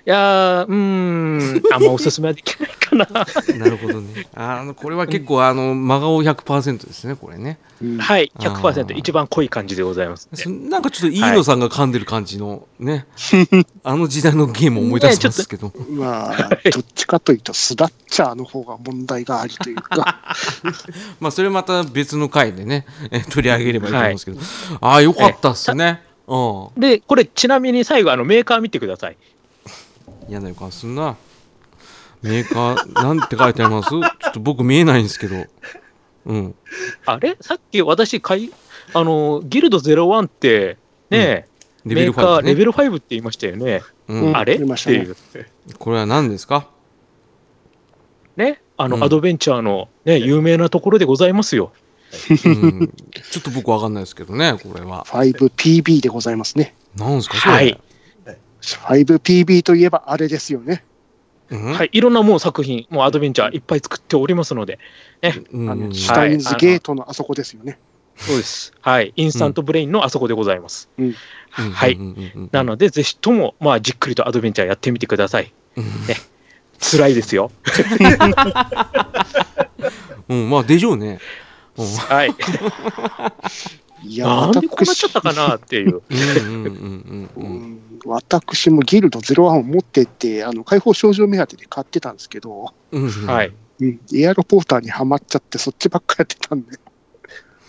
[0.05, 3.07] やー、うーん、あんまおすすめはできないかな。
[3.57, 4.27] なるほどね。
[4.33, 7.59] あのこれは結構あの真顔100%ですねこれね。
[7.81, 7.97] うん。
[7.99, 8.51] はい、あー。
[8.51, 13.05] 100%、一番濃い感じでございます、そなんかちょっと飯野さんが噛んでる感じのね、
[13.83, 20.35] あの時代のゲームを思い出しますけど、まあ、どっちかというと、スラッチャーの方が問題がありというか、
[21.19, 24.39] まあそれまた別の回でねえ取り上げればいいと思うんですけど、
[24.81, 26.01] ああよかったっすね。
[26.27, 26.79] うん。
[26.79, 29.17] で、これ、ちなみに最後、あのメーカー見てください。
[30.31, 31.17] 嫌な予感すんな。
[32.21, 33.89] メーカーなんて書いてあります？
[33.89, 35.45] ちょっと僕見えないんですけど。
[36.25, 36.55] うん。
[37.05, 37.35] あれ？
[37.41, 38.49] さっき私かい、
[38.93, 40.77] あの、ギルド01って、
[41.09, 41.47] ね、
[41.83, 43.81] レベルメーカー、5ねレベル5って言いましたよね。
[44.07, 44.21] うん。
[44.27, 45.17] うんあれ、っていう。
[45.77, 46.69] これは何ですか？
[48.37, 49.03] ね、あの、うん。
[49.03, 51.73] アドベンチャーの、ね、有名なところでございますよ。
[52.45, 52.93] うん。
[53.31, 55.05] ちょっと僕わかんないですけどねこれは。
[55.09, 56.75] 5PB でございますね。
[56.95, 57.53] 何ですかそれ？
[57.53, 57.81] はい、
[58.61, 60.83] 5PB といえばあれですよね。
[61.49, 61.73] うん？
[61.73, 64.79] はい、いろんなもう作品、もうアドベンチャーいっぱい作っておりますので、
[65.51, 67.77] うんあの、シュはタインズゲートのあそこですよね。
[68.15, 68.73] そうです。
[68.81, 70.89] はい、インスタントブレインのあそこでございます。
[70.97, 71.15] うん
[71.49, 71.97] はい
[72.51, 75.53] なので、ぜひとも、まあ、じっくりとアドベンチャーやってみてください。
[75.75, 75.85] うん
[76.79, 77.51] 辛いですよ。
[80.29, 81.19] うんまあでしょうね
[81.77, 82.33] うんはい。
[84.03, 86.01] いや、なんでこうなっちゃ私ったかなっていう。
[86.09, 93.53] うんうんうんうんううんん私もギルド01を持ってって、あの解放少女目当てで買ってたんですけど、うんはい。
[93.79, 96.79] うん、エアロポーターにはまっちゃって、そっちばっかやってたんで、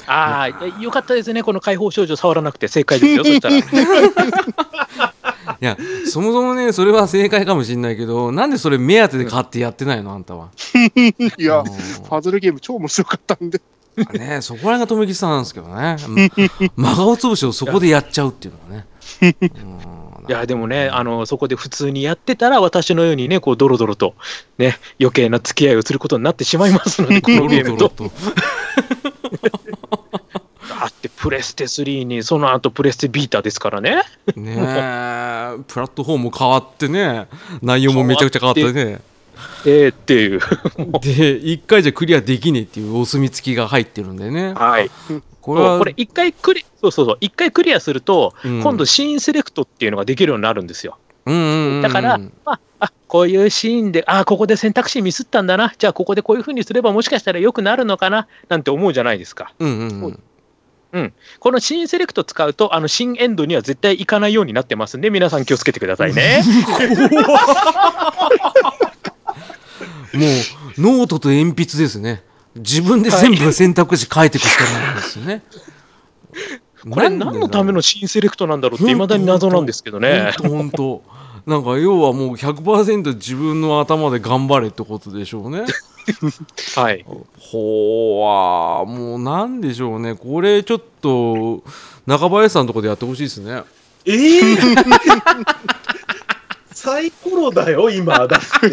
[0.06, 1.42] ああ、よかったですね。
[1.42, 3.24] この解放少女触らなくて正解ですよ。
[3.24, 3.56] そしたら。
[5.60, 5.76] いや
[6.06, 10.50] そもそもねそれは正解かもしれないけどなんでそれ目当てで買ってやってないのあんたは。
[11.38, 13.60] いや、うんファズルゲーム超面白かったんで、
[14.12, 15.96] ねそこら辺が留吉さんなんですけどね。
[16.76, 18.86] 真顔つぶしをそこでやっちゃうっていうのはね。
[19.20, 20.02] うん。
[20.28, 24.14] いや、でもね、あの、そこで普通にやってたら、私のようにね、こう、ドロドロと、
[24.56, 27.88] ね、余計な付き合いをすることになってしまいますので、 このゲームと。
[27.88, 28.04] と。
[28.04, 28.10] だ
[30.86, 34.02] って、プレステ3に、その後プレステビータですからね。
[34.36, 34.56] ねえ。
[35.66, 37.26] プラットフォーム変わってね。
[37.60, 39.00] 内容もめちゃくちゃ変わってね
[39.64, 40.40] えーっていう。
[41.00, 44.54] で、一回じゃクリアできねえっていうお墨付きが入ってるんでね。
[44.54, 44.90] はい。
[45.40, 50.98] これは、これ一回クリ、そうそうそう、一回クリアすると、うん今度シーンセレクトっていうのができるようになるんですよ。
[51.26, 58.26] うんうんうんうんだから、まあ、あこういうシーンで、あここで選択肢ミスったんだな、じゃあここでこういうふうにすればもしかしたら良くなるのかな？
[58.48, 59.52] なんて思うじゃないですか。
[59.58, 60.20] うんうん
[60.92, 61.12] うん。
[61.38, 66.42] このシーンセレクト使うと、あの真エンドには絶対行かないようになってますんで、皆さん気をつけてくださいね。
[70.14, 72.22] もう、ノートと鉛筆ですね。
[72.54, 75.42] 自分で全部選択肢書いていくしかないんですよね。
[76.90, 80.32] これ何のためのシーンセレクトなんだろうって、いまだに謎なんですけどね。
[80.40, 81.02] 本当
[81.46, 85.64] なんか要はもう100%自分の頭で頑張れってことでしょうね。
[86.76, 87.04] はい。
[87.38, 90.14] ほうわもうなんでしょうね。
[90.14, 91.62] これちょっと
[92.06, 93.62] 中林さんのとこでやってほしいですね。
[94.04, 94.56] ええ
[96.82, 98.26] サイコロだよ、今。
[98.26, 98.68] だって。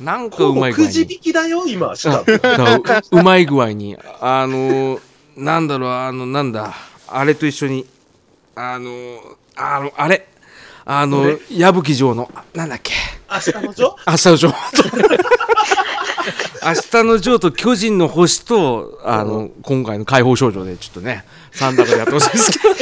[0.02, 0.88] なんかうまい具合に。
[0.88, 1.94] くじ引きだよ、今。
[1.94, 2.38] しかも。
[2.38, 2.82] だからう
[3.12, 3.98] うまい具合に。
[4.20, 4.98] あの
[5.36, 6.74] なんだろう、あの、なんだ、
[7.06, 7.86] あれと一緒に、
[8.54, 9.20] あの
[9.56, 10.26] あの、あれ、
[10.86, 12.94] あの矢吹城の、あなんだっけ。
[13.30, 14.54] 明日のジョ明日のジョー
[16.64, 22.74] 明日のジョーと巨人の星と、あの、今回の解放少女で、ちょっとね、三択でやってほしいですけど。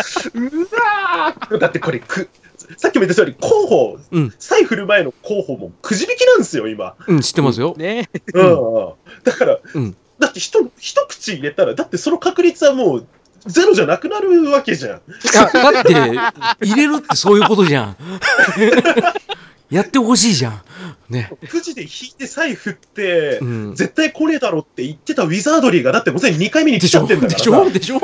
[1.58, 2.28] だってこれく、
[2.76, 6.94] さっきも言った通り、候補、うん再振る前の候補もくじ引きなんですよ、今。
[7.06, 7.74] うん、知ってますよ。
[7.76, 8.08] ね。
[8.34, 8.92] うんうん。
[9.24, 13.06] だから、うんだって一一口入れたら、だってその確率はもう、
[13.46, 15.00] ゼロじゃなくなるわけじゃん。
[15.00, 15.94] だって、
[16.66, 17.96] 入れるってそういうことじゃん。
[19.70, 20.60] やってほしいじゃん。
[21.08, 21.32] ね。
[21.48, 23.74] くじで引いて再振って、うん。
[23.74, 27.70] 絶対来ねえだろって言ってたウィザードリーが、だってもうすでに2回目にでしょ来ちゃってんだでからさ、しょ？
[27.70, 28.00] でしょ？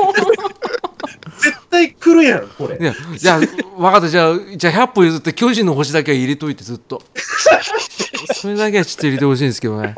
[1.47, 2.79] 絶対来るやん、これ。
[2.79, 3.49] いや、じゃあ、分
[3.93, 4.09] かった。
[4.09, 7.03] じゃあ、じゃあ100歩譲って巨人の星だけは入れといて、ずっと。
[8.35, 9.95] それだけはちょっと入れてほしいんですけどね。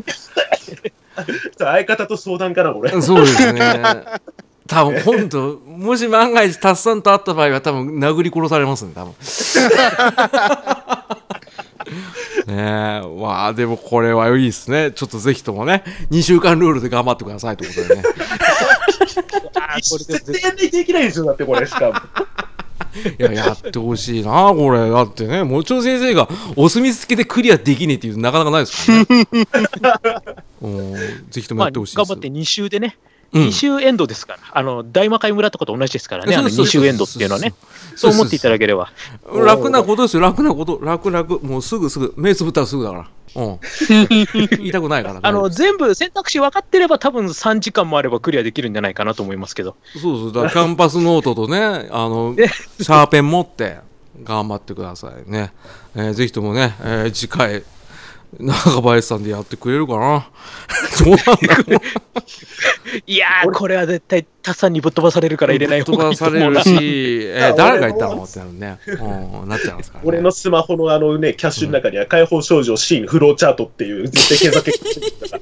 [1.58, 2.90] 相方と相談かな、これ。
[3.00, 3.62] そうですね。
[4.68, 9.14] 多分本当もし万が一タスさんと会った場合は多分殴り殺されますね多分
[12.48, 12.54] ね。
[12.56, 14.92] えわあでもこれはいいですね。
[14.92, 18.02] ちょっとぜひともね2週間ルールで頑張ってくださいということでね。
[19.80, 21.94] 絶対やんないといけないでしょ、だってこれ、しかも。
[23.18, 24.90] いややってほしいなこれ。
[24.90, 29.28] だってねもちろん先生がお墨付きでクリアできねえっていうなかなかないですからね。
[30.62, 30.94] うん
[31.30, 36.66] ぜひともまあ、やってほしいです、頑張って2週でね、うん2週エンドですから、あの大魔界村とかと同じですからね、あの2そうそう。
[36.66, 37.54] 週エンドっていうのはね、
[37.94, 38.90] そう思っていただければ。
[39.44, 43.08] 楽なことですよ、楽なこと、楽々、もうすぐすぐ、目つぶったらすぐだから。
[43.42, 43.58] うん。
[44.08, 45.20] 言いたくないから。
[45.22, 52.48] あの全部選択肢分かってれば、多分3時間もあればクリアできるんじゃないかなと思いますけど、夫そうそう、だからキャンパスノートとね、あの、ね。
[52.80, 53.78] シャーペン持って、
[54.24, 55.52] 頑張ってくださいね。
[55.94, 57.62] えーぜひともね、えー次回、
[58.38, 60.28] 中林さんでやってくれるかな？
[61.04, 61.80] どうなんだろう？
[63.06, 66.80] いやー、これは絶対、タさんにぶっ飛ばされるから入れない方がいいと思うな飛ばされる。
[66.80, 68.22] し、 えー誰が言ったの？
[68.24, 68.78] ってなるね。
[69.42, 70.08] うん、なっちゃいますから、ね。
[70.08, 75.00] 俺のスマホのあのね、キャッシュの中には解放少女シーンフローチャートっていう絶対検索結
[75.30, 75.38] 果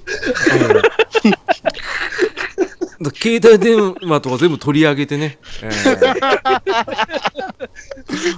[3.14, 6.52] 携帯電話とか全部取り上げてね、えー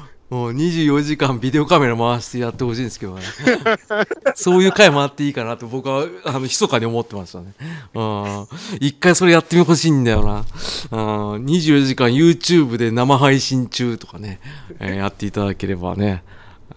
[0.30, 3.22] もう24時間ビデオカメラ回してやってほしいんですけどね。
[4.36, 7.54] そういう回もあっていいかなと僕はあの密かに思ってましたね。
[8.78, 10.44] 一回それやってみほしいんだよな。
[10.90, 14.40] 24時間 YouTube で生配信中とかね、
[14.80, 16.22] えーやっていただければね。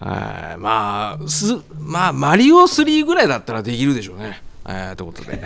[0.00, 4.42] まあ、す、まあ、マリオ3ぐらいだったらできるでしょうね。
[4.66, 5.42] えー、ということで、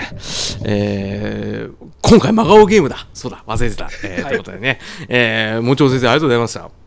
[0.64, 3.06] えー、今回、真顔ゲームだ。
[3.14, 3.88] そうだ、忘れてた。
[4.04, 4.78] えーということでね、
[5.08, 6.85] えー、もちろん先生、ありがとうございました。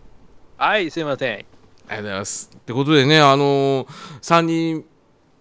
[0.61, 1.38] あはい、すいません。
[1.38, 1.45] り
[1.88, 2.52] がとうございます。
[2.53, 3.88] ってことでね、あのー、
[4.22, 4.86] 3人、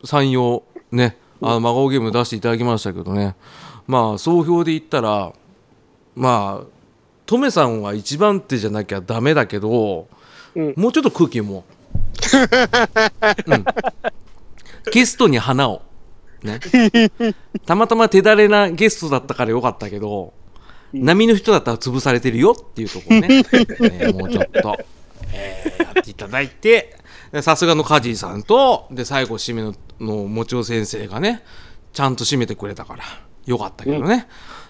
[0.04, 0.62] 3用、
[0.92, 3.34] ね、あの、真顔ゲーム出していただきましたけどね、
[3.88, 5.32] まあ、総評で言ったら、
[6.14, 6.66] まあ、
[7.26, 10.06] トメさんは一番手じゃなきゃダメだけど、
[10.54, 10.74] うん。
[10.76, 11.64] もうちょっと空気も、
[13.48, 13.50] う。
[13.56, 13.64] ん、
[14.92, 15.82] ゲストに花を、
[16.44, 16.60] ね、
[17.66, 20.32] たまたま手だれなゲストだったからよかったけど、
[20.92, 23.28] 波の人だったら潰されてるよっていうところね、
[23.82, 24.78] えーもうちょっと、
[25.32, 26.96] えーやっていただいて、
[27.32, 31.42] でさすがのカジーさんと、で、最後締めの、のもちお先生がね、
[31.92, 33.04] ちゃんと締めてくれたから、
[33.46, 34.26] よかったけどね。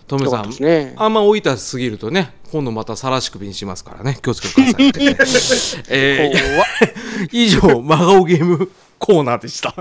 [0.07, 0.95] トメさんね。
[0.97, 5.83] あんま置いたすぎるとね、今度またさらし首にしますからね、気をつけてください。
[5.91, 9.75] えー 以上、真顔ゲームコーナーでした。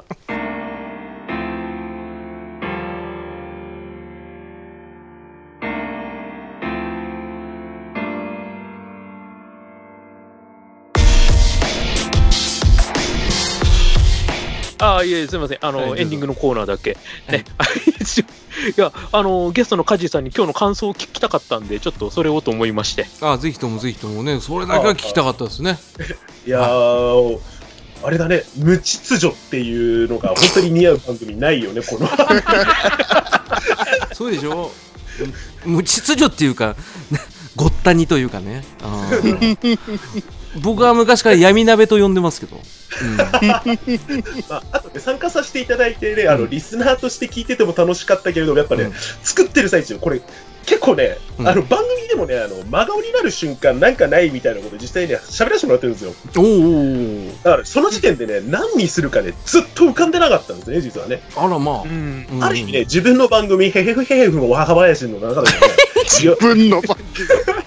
[14.87, 15.57] ああ、いえ、すみません。
[15.61, 16.97] あの、はいエンディングのコーナーだけ。
[17.27, 17.45] はいね。
[18.75, 23.07] いや、あの、ゲストのカジさんに今日の感想を聞きたかったんで、ちょっとそれをと思いまして。
[23.21, 25.77] あぜひともぜひともねそれだけは聞きたかったですね
[26.45, 27.39] いやー、
[28.03, 32.07] あれだね、無秩序っていうのが本当に似合う番組ないよね、この。
[34.13, 34.71] そうでしょ？
[35.65, 36.75] 無秩序っていうか
[37.55, 39.67] ごったにというかねあー
[40.61, 42.57] 僕は昔から闇鍋と呼んでますけど、
[43.01, 43.25] うんま
[44.49, 48.93] あ、あとね、参加させていただいてね、あの、うんリスナーとして聞いてても楽しかったけれども、やっぱね、うん
[49.23, 50.21] 作ってる最中、これ、
[50.65, 56.13] 結構ね、うんあの、番組でもね、あの、真顔になる瞬間なんかないみたいなこと実際ね、喋らせてもらってるんですよ。
[56.37, 61.21] おーだから、その時点でね、何にするかね、ずっと浮かんでなかったんですね、実はね。
[61.35, 62.27] あらまあ、ん。
[62.31, 65.51] うんある意味ね、自分の番組、ヘヘフヘヘフの若林の中でもね、
[66.09, 67.66] 自分の番組。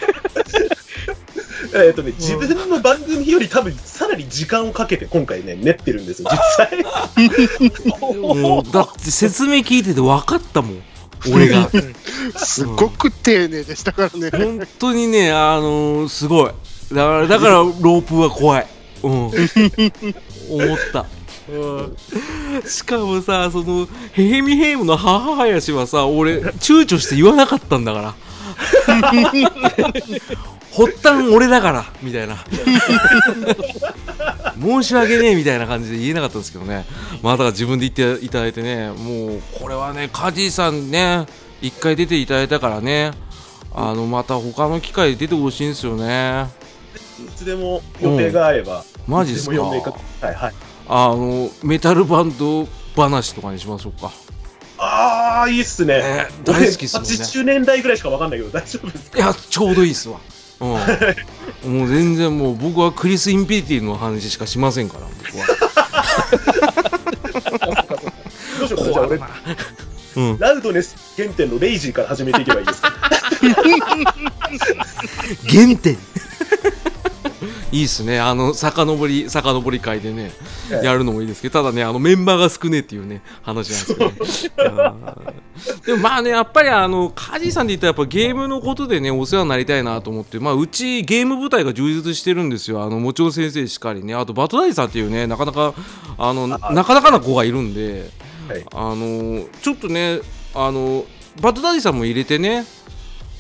[1.75, 6.39] えっとね、自分の番組より多分さらに時間をかけて今回ね、練ってるんですよ、 実
[7.19, 8.17] 際。
[8.17, 10.83] も うだって説明聞いてて分かったもん
[11.33, 11.69] 俺が。
[12.37, 14.31] すごく丁寧でしたからね。
[14.31, 16.51] 本当にねあのーすごい。
[16.93, 18.67] だからだからロープは怖い。
[19.03, 19.13] うん。
[19.13, 19.33] 思っ
[20.93, 21.07] た。
[21.53, 21.97] うん
[22.67, 28.15] しかもさそのヘヘミヘイムの母林はさ俺躊躇して言わなかったんだから
[30.73, 32.37] 発端俺だからみたいな。
[34.61, 36.85] 申し訳ねえみたいな感じで言えなかったんですけどね。
[37.23, 38.91] まあだから自分で言っていただいてね。
[38.91, 41.27] もうこれはねカジさんね
[41.61, 43.13] 一回出ていただいたからね。
[43.73, 46.49] あのまた他の機会で出てほしいんですよね。
[47.25, 49.53] いつでも予定が合えば、マジっすか？
[49.55, 49.93] いつでも呼んでいか
[50.27, 50.55] はいはい。
[50.89, 52.67] あのメタルバンド
[52.97, 54.11] 話とかにしましょうか
[54.83, 55.99] あー、いいっすね。
[55.99, 57.11] ね大好きっすもんね。
[57.11, 59.19] 80年代ぐらいしかわかんないけど、大丈夫ですか？
[59.19, 60.19] いやちょうどいいっすわ。
[60.61, 60.71] うん。
[61.79, 65.47] もう全然もう僕はクリス・インピリティの話しかしませんから僕は。
[68.61, 68.85] どうしよう
[69.17, 69.29] じゃ
[70.17, 70.39] うん。
[70.39, 72.93] ラウドネス原点のレイジーから始めていけばいいですか？
[75.49, 75.97] 原点
[77.73, 78.19] いいっすね。
[78.19, 80.33] あの遡り遡り会でね
[80.73, 80.85] ええ。
[80.85, 85.15] やるのもいいですけどただねあのメンバーが少ねえっていうね話なんですけど、ね、
[85.87, 92.83] でもまあねやっぱりあのカジさんで言ったらやっぱゲームのことでねお世話になりたいなと思ってまあうちゲーム部隊が充実してるんですよ。
[92.83, 94.15] あのもちろん先生しかりね。
[94.15, 95.75] あとバトダイさんっていうねなかなか
[96.19, 98.11] あのななかなかな子がいるんで
[98.49, 98.67] はい。
[98.75, 100.21] あのちょっとね
[100.55, 101.05] あの
[101.41, 102.65] バトダディさんも入れてね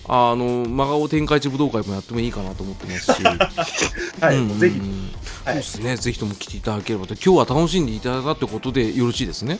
[0.07, 3.23] あの真顔天下一武道会もやってもいいかなと思ってますし、
[4.21, 4.81] はい、ぜひ。
[5.45, 5.97] そうですね。
[5.97, 9.59] ぜひとも来ていただければと今日は楽しんでいただいたってことでよろしいですね。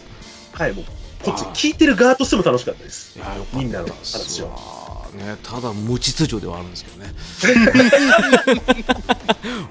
[0.53, 0.85] はい、もう、
[1.25, 3.17] こっち聞いてる側としても楽しかったです。
[3.17, 4.49] いやよかみんなの話は。
[4.49, 7.15] わねただ無秩序ではあるんですけどね。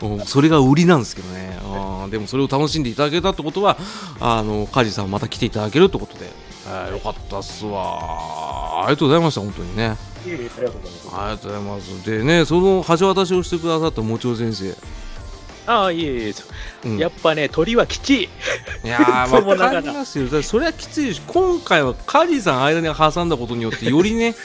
[0.19, 1.57] うんそれが売りなんですけどね。
[2.03, 3.77] うんでもそれを楽しんでいただけたってことは
[4.19, 6.31] あの梶さんまた来ていただけるってことで、
[6.69, 8.83] えーよかったっすわ。
[8.83, 9.87] ありがとうございました本当にね。
[9.87, 11.09] ありがとうございます。
[11.13, 12.05] ありがとうございます。
[12.05, 14.75] でねその橋渡しをしてくださったもちお先生、
[15.65, 16.33] ああ、いえいえ、
[16.85, 16.89] う。
[16.89, 16.97] ん。
[16.97, 18.29] やっぱね、鳥はきちい。
[18.83, 20.43] いやー そうもわなかりますよ。
[20.43, 24.35] それはきついし今回はカジさん間に挟んだことによってよりね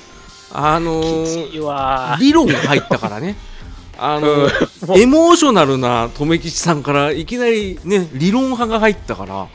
[0.52, 2.18] あのきー。
[2.18, 3.36] 理論が入ったからね。
[4.02, 4.50] あの、うん
[4.96, 9.46] エモーショナルな留吉さんからいきなりね、理論派が入ったから、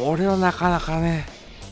[0.00, 1.26] これはなかなかね、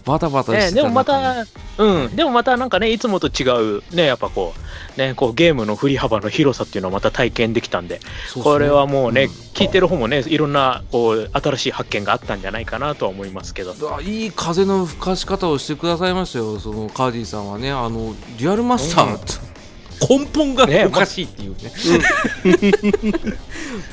[0.05, 1.45] バタバタしてたね、でもまた、
[1.79, 4.55] うん、でもまたなんかね、いつもと違う、ね、やっぱこ
[4.97, 8.01] う、ね、こうゲームの振り幅の広さっていうのをまた体験できたんで、
[8.43, 9.29] これはもうね、ん。
[9.29, 13.75] 聞いてる方もね、いろんなこう新しい発見があったんじゃないかなとは思いますけど。
[13.95, 19.52] あいい風の吹かし方をしてくださいましたよ、そのカーディさんはね、あのリアルマスター、
[20.09, 21.25] 根本がねおかしい。
[21.25, 21.73] っていうね、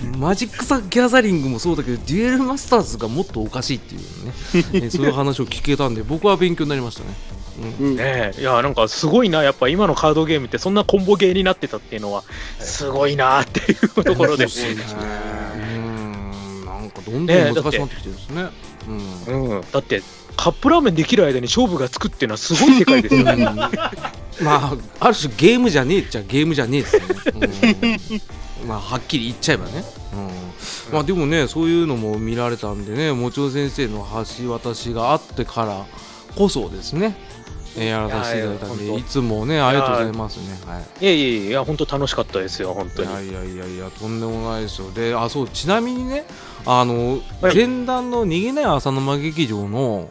[0.17, 7.07] マジック・ザ・ギャザリングもそうだけど、デュエルマスターズがもっとおかしいっていうね、ねそういう話を聞けたんで、僕は勉強になりましたね。
[7.79, 7.87] うん。
[7.87, 7.97] うん。
[7.97, 12.23] ねいやなんかすごいな、やっぱ今のカードゲームってそんなコンボゲーになってたっていうのは、
[12.59, 16.65] すごいなっていうところで、 うん。
[16.65, 18.49] なんかどんどん難しくなってきてるんですね。
[19.27, 19.57] うん。
[19.57, 20.01] うん、だって、
[20.35, 23.45] カップラーメンできる間に勝負がつくっていうのはすごい世界ですよね。
[24.41, 27.01] まあ、ある種ゲームじゃねえっちゃゲームじゃねえですよ
[27.33, 27.99] ね。
[28.61, 29.83] うんまあ、はっきり言っちゃえばね。
[30.13, 34.05] うん、まあ、でもね、そういうのも見られたんでね、もちろん先生の
[34.37, 35.85] 橋渡しがあってから
[36.35, 37.15] こそですね、
[37.77, 40.59] えーやらさせていただいたんで、いつもね、ありがとうございますね。
[40.65, 41.05] はい。
[41.05, 43.09] いやいやいや本当楽しかったですよ、本当に。
[43.09, 46.25] いやいやいやいやとんでもないですよであそうちなみにね
[46.65, 50.09] あのはい前段の逃げない浅沼劇場の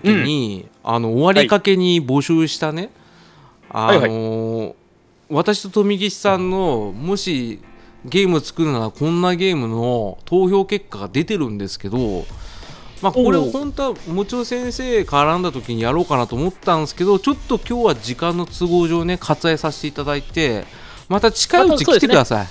[0.00, 2.90] 時に、あの終わりかけに募集したね、
[3.70, 4.74] あのはい
[5.30, 7.60] 私と富岸さんのもし
[8.04, 12.24] ゲーム作るならこんなゲームの投票結果が出てるんですけど、
[13.00, 20.64] まあ、これ本当はもちろん先生絡んだ時にやろうかなと思ったんですけどちょっと今日は時間の都合上ね割愛させていただいて
[21.08, 22.46] また近いうち来てください。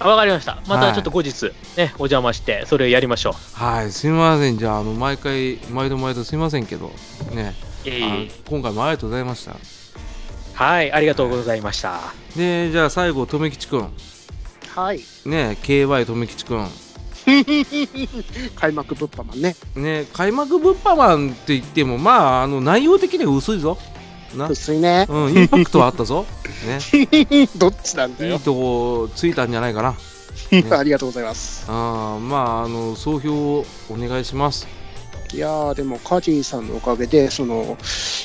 [0.00, 0.62] あわかりました。
[0.66, 3.62] まはいたちょっと後日、ね、お邪魔して、それをやりましょう。
[3.62, 4.56] はい、すみません。
[4.56, 6.90] じゃあ、あの、毎回、毎度毎度すみませんけど、
[7.32, 7.54] ね、
[7.84, 9.56] ええ今回もありがとうございました。
[10.54, 12.00] はい、ありがとうございました。
[12.34, 13.90] で、じゃあ最後、とめきちくん。
[14.74, 15.00] はい。
[15.26, 16.66] ね、KY とめきちくん。
[18.56, 19.56] 開幕物販マンね。
[19.74, 23.76] ね、開幕物販マンって言っても、まあ、あの、内容的には薄いぞ。
[24.36, 24.48] な。
[24.48, 25.06] 薄いね。
[25.08, 26.26] うん、インパクトはあったぞ。
[26.66, 26.78] ね、
[27.56, 28.34] どっちなんだよ。
[28.34, 29.94] いいとこついたんじゃないかな。
[30.76, 31.64] ありがとうございます。
[31.68, 34.66] あーまあ、あの、総評をお願いします。
[35.32, 37.78] いやー、でも、カジーさんのおかげで、その、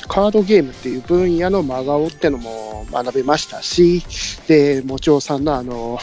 [0.08, 4.02] カードゲームっていう分野の真顔ってのも学べましたし、
[4.48, 6.00] で、もちおさんのあの、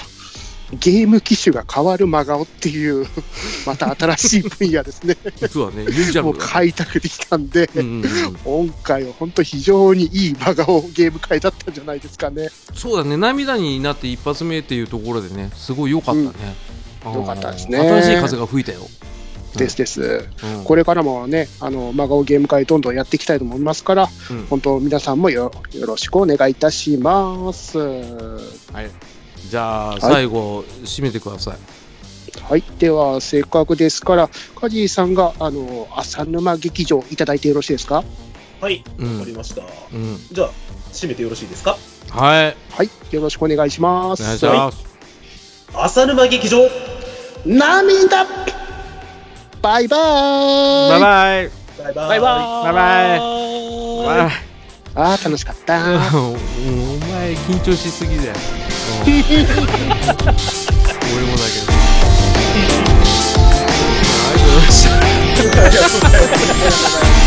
[0.79, 3.05] ゲーム機種が変わる真顔っていう、
[3.65, 5.17] また新しい分野ですね。
[5.51, 6.35] そうだね、もう。
[6.37, 12.49] 開拓できたんで、うんうんうん、今回は本当非常にいい真顔ゲーム会だったんじゃないですかね。
[12.73, 16.31] そうだね、涙になって一発目っていうところでね、すごい良かったね。
[17.05, 18.79] あー良かったですね新しい風が吹いたよ。
[19.55, 20.01] ですです。
[20.01, 27.77] うんこれからもね、あの、真顔ゲーム会どんどんやっていきたいと思いますから、うん本当皆さんもよよろしくお願いいたします。
[27.77, 29.12] はい。
[29.53, 31.57] じゃあ、い最後、締めてください。
[32.41, 32.63] はい。
[32.79, 34.27] では、せっかくですから、
[34.59, 38.03] カジーさんが、あの、浅沼劇場いただいてよろしいですか？
[38.59, 39.61] はい、うんわかりました。
[39.93, 40.17] うん。
[40.31, 40.49] じゃあ、
[40.91, 41.77] 締めてよろしいですか？
[42.09, 42.57] はい。
[42.71, 42.89] はい。
[43.11, 44.23] よろしくお願いします。
[44.23, 44.83] お願いします。
[45.75, 46.57] 浅沼劇場
[47.45, 48.25] 涙
[49.61, 51.49] バイバーイバイバイ。
[51.77, 52.19] バイバイバイバイ。
[52.19, 54.31] バイバイ。
[54.95, 55.77] あー、楽しかった。
[56.17, 58.33] お前、緊張しすぎだよ。
[59.05, 59.15] 俺
[61.25, 61.71] もだけど。
[64.13, 64.83] ありがとうございまし
[67.17, 67.22] た。